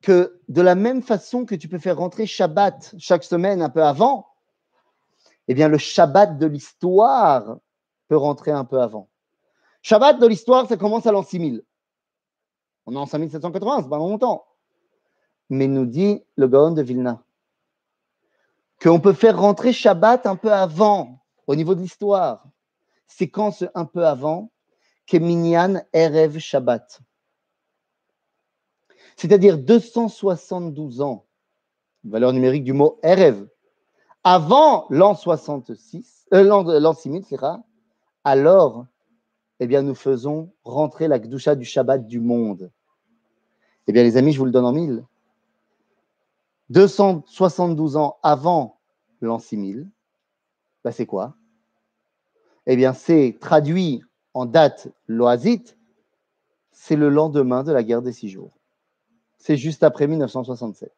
que 0.01 0.39
de 0.49 0.61
la 0.61 0.75
même 0.75 1.01
façon 1.01 1.45
que 1.45 1.55
tu 1.55 1.67
peux 1.67 1.79
faire 1.79 1.97
rentrer 1.97 2.25
Shabbat 2.25 2.95
chaque 2.97 3.23
semaine 3.23 3.61
un 3.61 3.69
peu 3.69 3.83
avant, 3.83 4.27
eh 5.47 5.53
bien 5.53 5.67
le 5.67 5.77
Shabbat 5.77 6.37
de 6.37 6.45
l'histoire 6.45 7.57
peut 8.07 8.17
rentrer 8.17 8.51
un 8.51 8.65
peu 8.65 8.81
avant. 8.81 9.09
Shabbat 9.81 10.19
de 10.19 10.27
l'histoire, 10.27 10.67
ça 10.67 10.77
commence 10.77 11.07
à 11.07 11.11
l'an 11.11 11.23
6000. 11.23 11.63
On 12.85 12.93
est 12.93 12.97
en 12.97 13.05
5780, 13.05 13.83
c'est 13.83 13.89
pas 13.89 13.97
longtemps. 13.97 14.45
Mais 15.49 15.67
nous 15.67 15.85
dit 15.85 16.23
le 16.35 16.47
Gaon 16.47 16.71
de 16.71 16.81
Vilna 16.81 17.23
qu'on 18.81 18.99
peut 18.99 19.13
faire 19.13 19.39
rentrer 19.39 19.73
Shabbat 19.73 20.25
un 20.25 20.35
peu 20.35 20.51
avant, 20.51 21.19
au 21.47 21.55
niveau 21.55 21.75
de 21.75 21.81
l'histoire. 21.81 22.47
Séquence 23.07 23.63
un 23.75 23.85
peu 23.85 24.05
avant, 24.05 24.51
Keminyan 25.05 25.83
Erev 25.93 26.39
Shabbat. 26.39 27.01
C'est-à-dire 29.17 29.57
272 29.57 31.01
ans, 31.01 31.25
valeur 32.03 32.33
numérique 32.33 32.63
du 32.63 32.73
mot 32.73 32.99
Erev, 33.03 33.45
avant 34.23 34.87
l'an 34.89 35.15
66, 35.15 36.27
euh, 36.33 36.43
l'an 36.43 36.93
6000, 36.93 37.23
alors, 38.23 38.85
eh 39.59 39.67
bien, 39.67 39.81
nous 39.81 39.95
faisons 39.95 40.51
rentrer 40.63 41.07
la 41.07 41.19
Gdusha 41.19 41.55
du 41.55 41.65
Shabbat 41.65 42.07
du 42.07 42.19
monde. 42.19 42.71
Eh 43.87 43.91
bien, 43.91 44.03
les 44.03 44.17
amis, 44.17 44.31
je 44.31 44.39
vous 44.39 44.45
le 44.45 44.51
donne 44.51 44.65
en 44.65 44.71
mille. 44.71 45.03
272 46.71 47.97
ans 47.97 48.17
avant 48.23 48.79
l'an 49.19 49.39
6000, 49.39 49.89
bah 50.83 50.91
c'est 50.91 51.05
quoi? 51.05 51.35
Eh 52.65 52.77
bien, 52.77 52.93
c'est 52.93 53.37
traduit 53.41 54.01
en 54.33 54.45
date 54.45 54.87
loisite, 55.07 55.77
c'est 56.71 56.95
le 56.95 57.09
lendemain 57.09 57.63
de 57.63 57.73
la 57.73 57.83
guerre 57.83 58.01
des 58.01 58.13
six 58.13 58.29
jours. 58.29 58.57
C'est 59.37 59.57
juste 59.57 59.83
après 59.83 60.07
1967. 60.07 60.93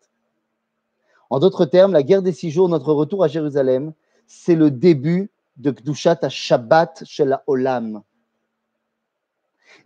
En 1.31 1.39
d'autres 1.39 1.65
termes, 1.65 1.93
la 1.93 2.03
guerre 2.03 2.21
des 2.21 2.33
six 2.33 2.51
jours, 2.51 2.69
notre 2.69 2.93
retour 2.93 3.23
à 3.23 3.27
Jérusalem, 3.27 3.93
c'est 4.27 4.55
le 4.55 4.69
début 4.69 5.31
de 5.57 5.71
Kdushat 5.71 6.19
à 6.21 6.29
Shabbat 6.29 7.03
chez 7.05 7.25
la 7.25 7.43
Olam. 7.47 8.03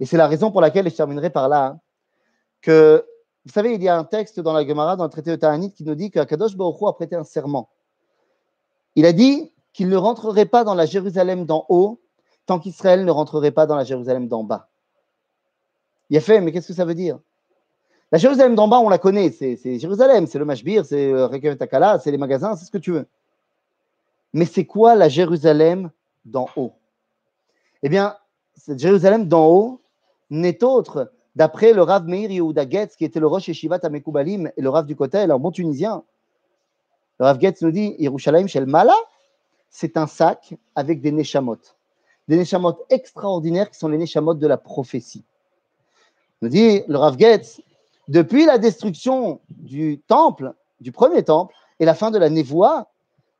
Et 0.02 0.06
c'est 0.06 0.18
la 0.18 0.28
raison 0.28 0.52
pour 0.52 0.60
laquelle, 0.60 0.86
et 0.86 0.90
je 0.90 0.96
terminerai 0.96 1.30
par 1.30 1.48
là, 1.48 1.80
que 2.62 3.06
vous 3.48 3.54
savez, 3.54 3.76
il 3.76 3.82
y 3.82 3.88
a 3.88 3.98
un 3.98 4.04
texte 4.04 4.42
dans 4.42 4.52
la 4.52 4.68
Gemara, 4.68 4.98
dans 4.98 5.06
le 5.06 5.10
traité 5.10 5.32
de 5.32 5.38
Ta'anit, 5.38 5.72
qui 5.72 5.86
nous 5.86 5.96
dit 5.96 6.12
qu'Akadosh 6.12 6.58
Baruch 6.58 6.76
a 6.86 6.92
prêté 6.92 7.16
un 7.16 7.24
serment. 7.24 7.70
Il 8.96 9.06
a 9.06 9.14
dit 9.14 9.54
qu'il 9.72 9.88
ne 9.88 9.96
rentrerait 9.96 10.48
pas 10.48 10.66
dans 10.66 10.76
la 10.76 10.86
Jérusalem 10.86 11.46
d'en 11.46 11.66
haut 11.70 12.02
tant 12.46 12.60
qu'Israël 12.60 13.06
ne 13.06 13.12
rentrerait 13.12 13.52
pas 13.52 13.66
dans 13.66 13.78
la 13.78 13.86
Jérusalem 13.86 14.28
d'en 14.28 14.44
bas. 14.44 14.68
Il 16.10 16.18
a 16.18 16.20
fait, 16.20 16.42
mais 16.42 16.52
qu'est-ce 16.52 16.68
que 16.68 16.74
ça 16.74 16.84
veut 16.84 16.94
dire? 16.94 17.20
La 18.12 18.18
Jérusalem 18.18 18.54
d'en 18.54 18.68
bas, 18.68 18.80
on 18.80 18.90
la 18.90 18.98
connaît, 18.98 19.32
c'est 19.32 19.80
Jérusalem, 19.80 20.28
c'est 20.28 20.40
le 20.40 20.46
Mashbir, 20.46 20.86
c'est 20.86 21.14
Rekev 21.14 21.56
Takala, 21.56 22.00
c'est 22.00 22.12
les 22.12 22.18
magasins, 22.18 22.58
c'est 22.58 22.66
ce 22.66 22.72
que 22.72 22.78
tu 22.78 22.92
veux. 22.92 23.08
Mais 24.34 24.44
c'est 24.44 24.66
quoi 24.66 24.96
la 24.96 25.08
Jérusalem 25.08 25.90
d'en 26.26 26.50
haut? 26.58 26.74
Eh 27.82 27.88
bien, 27.88 28.18
cette 28.58 28.80
Jérusalem 28.80 29.30
d'en 29.30 29.48
haut 29.48 29.82
n'est 30.30 30.66
autre, 30.66 31.14
d'après 31.38 31.72
le 31.72 31.84
Rav 31.84 32.08
Meir 32.08 32.32
Yehuda 32.32 32.68
Getz, 32.68 32.96
qui 32.96 33.06
était 33.06 33.20
le 33.20 33.28
Rosh 33.28 33.48
Yeshivat 33.48 33.80
Amekoubalim 33.84 34.52
et 34.58 34.62
le 34.62 34.70
Rav 34.70 34.88
du 34.88 34.96
Kotel, 34.96 35.30
un 35.30 35.38
bon 35.38 35.52
tunisien. 35.52 36.04
Le 37.20 37.26
Rav 37.26 37.40
Getz 37.40 37.62
nous 37.62 37.70
dit 37.70 37.96
Yerushalayim 38.00 38.48
Shel 38.48 38.66
Mala, 38.66 38.96
c'est 39.70 39.98
un 39.98 40.08
sac 40.08 40.56
avec 40.74 41.00
des 41.00 41.12
neshamot. 41.12 41.60
Des 42.28 42.38
neshamot 42.38 42.80
extraordinaires 42.90 43.70
qui 43.70 43.78
sont 43.78 43.88
les 43.88 44.00
neshamot 44.00 44.34
de 44.34 44.48
la 44.48 44.58
prophétie. 44.58 45.24
Nous 46.42 46.50
dit 46.50 46.82
le 46.88 46.98
Rav 46.98 47.20
Getz 47.20 47.62
depuis 48.08 48.48
la 48.48 48.58
destruction 48.58 49.40
du 49.50 50.02
temple, 50.08 50.56
du 50.82 50.92
premier 50.92 51.24
temple, 51.24 51.54
et 51.80 51.86
la 51.86 51.94
fin 51.94 52.10
de 52.10 52.18
la 52.18 52.32
névoie, 52.32 52.88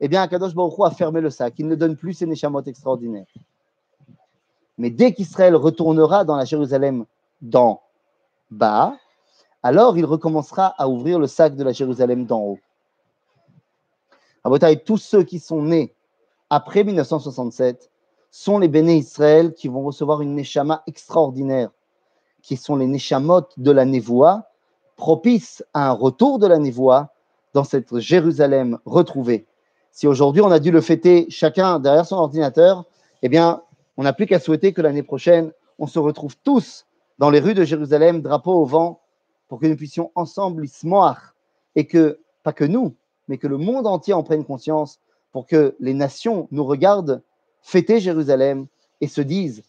eh 0.02 0.08
bien, 0.08 0.22
Akadosh 0.22 0.54
Baruch 0.54 0.76
a 0.84 0.92
fermé 0.92 1.20
le 1.20 1.32
sac. 1.32 1.56
Il 1.58 1.68
ne 1.68 1.74
donne 1.74 1.96
plus 1.96 2.14
ses 2.14 2.28
neshamot 2.28 2.62
extraordinaires. 2.62 3.26
Mais 4.78 4.92
dès 4.92 5.14
qu'Israël 5.14 5.56
retournera 5.56 6.26
dans 6.26 6.36
la 6.36 6.46
Jérusalem 6.46 7.06
d'en 7.42 7.82
bas, 8.52 8.98
alors 9.64 9.98
il 9.98 10.06
recommencera 10.06 10.68
à 10.78 10.88
ouvrir 10.88 11.20
le 11.20 11.28
sac 11.28 11.56
de 11.56 11.64
la 11.64 11.72
Jérusalem 11.72 12.26
d'en 12.26 12.42
haut. 12.42 12.60
À 14.44 14.76
tous 14.76 14.98
ceux 14.98 15.24
qui 15.24 15.40
sont 15.40 15.62
nés 15.62 15.94
après 16.50 16.84
1967 16.84 17.92
sont 18.32 18.60
les 18.60 18.68
béné 18.68 18.96
Israël 18.96 19.54
qui 19.54 19.68
vont 19.68 19.84
recevoir 19.84 20.22
une 20.22 20.36
neshama 20.36 20.84
extraordinaire, 20.88 21.70
qui 22.42 22.56
sont 22.56 22.76
les 22.78 22.88
neshamot 22.88 23.42
de 23.58 23.72
la 23.72 23.84
névoie, 23.84 24.46
propices 24.96 25.64
à 25.74 25.90
un 25.90 25.92
retour 25.92 26.40
de 26.40 26.48
la 26.48 26.58
névoie 26.58 27.10
dans 27.54 27.64
cette 27.64 27.98
Jérusalem 28.00 28.80
retrouvée. 28.86 29.46
Si 29.92 30.08
aujourd'hui 30.08 30.42
on 30.42 30.52
a 30.52 30.60
dû 30.60 30.72
le 30.72 30.82
fêter 30.82 31.26
chacun 31.30 31.80
derrière 31.80 32.06
son 32.06 32.18
ordinateur, 32.18 32.86
eh 33.24 33.30
bien, 33.30 33.62
on 33.98 34.04
n'a 34.04 34.14
plus 34.14 34.28
qu'à 34.28 34.40
souhaiter 34.40 34.72
que 34.72 34.82
l'année 34.82 35.04
prochaine, 35.04 35.52
on 35.80 35.88
se 35.88 36.00
retrouve 36.00 36.38
tous 36.44 36.86
dans 37.18 37.30
les 37.30 37.40
rues 37.40 37.54
de 37.54 37.64
Jérusalem, 37.64 38.22
drapeau 38.22 38.54
au 38.54 38.66
vent, 38.66 39.02
pour 39.48 39.60
que 39.60 39.68
nous 39.68 39.76
puissions 39.76 40.12
ensemble 40.16 40.66
ismoar 40.66 41.34
et 41.76 41.88
que, 41.88 42.20
pas 42.44 42.54
que 42.54 42.66
nous, 42.66 42.96
mais 43.28 43.38
que 43.38 43.48
le 43.48 43.58
monde 43.58 43.88
entier 43.88 44.14
en 44.14 44.24
prenne 44.24 44.46
conscience, 44.46 45.00
pour 45.32 45.46
que 45.46 45.76
les 45.80 45.94
nations 45.94 46.48
nous 46.52 46.66
regardent 46.66 47.22
fêter 47.62 48.00
Jérusalem 48.00 48.68
et 49.02 49.08
se 49.08 49.22
disent. 49.22 49.64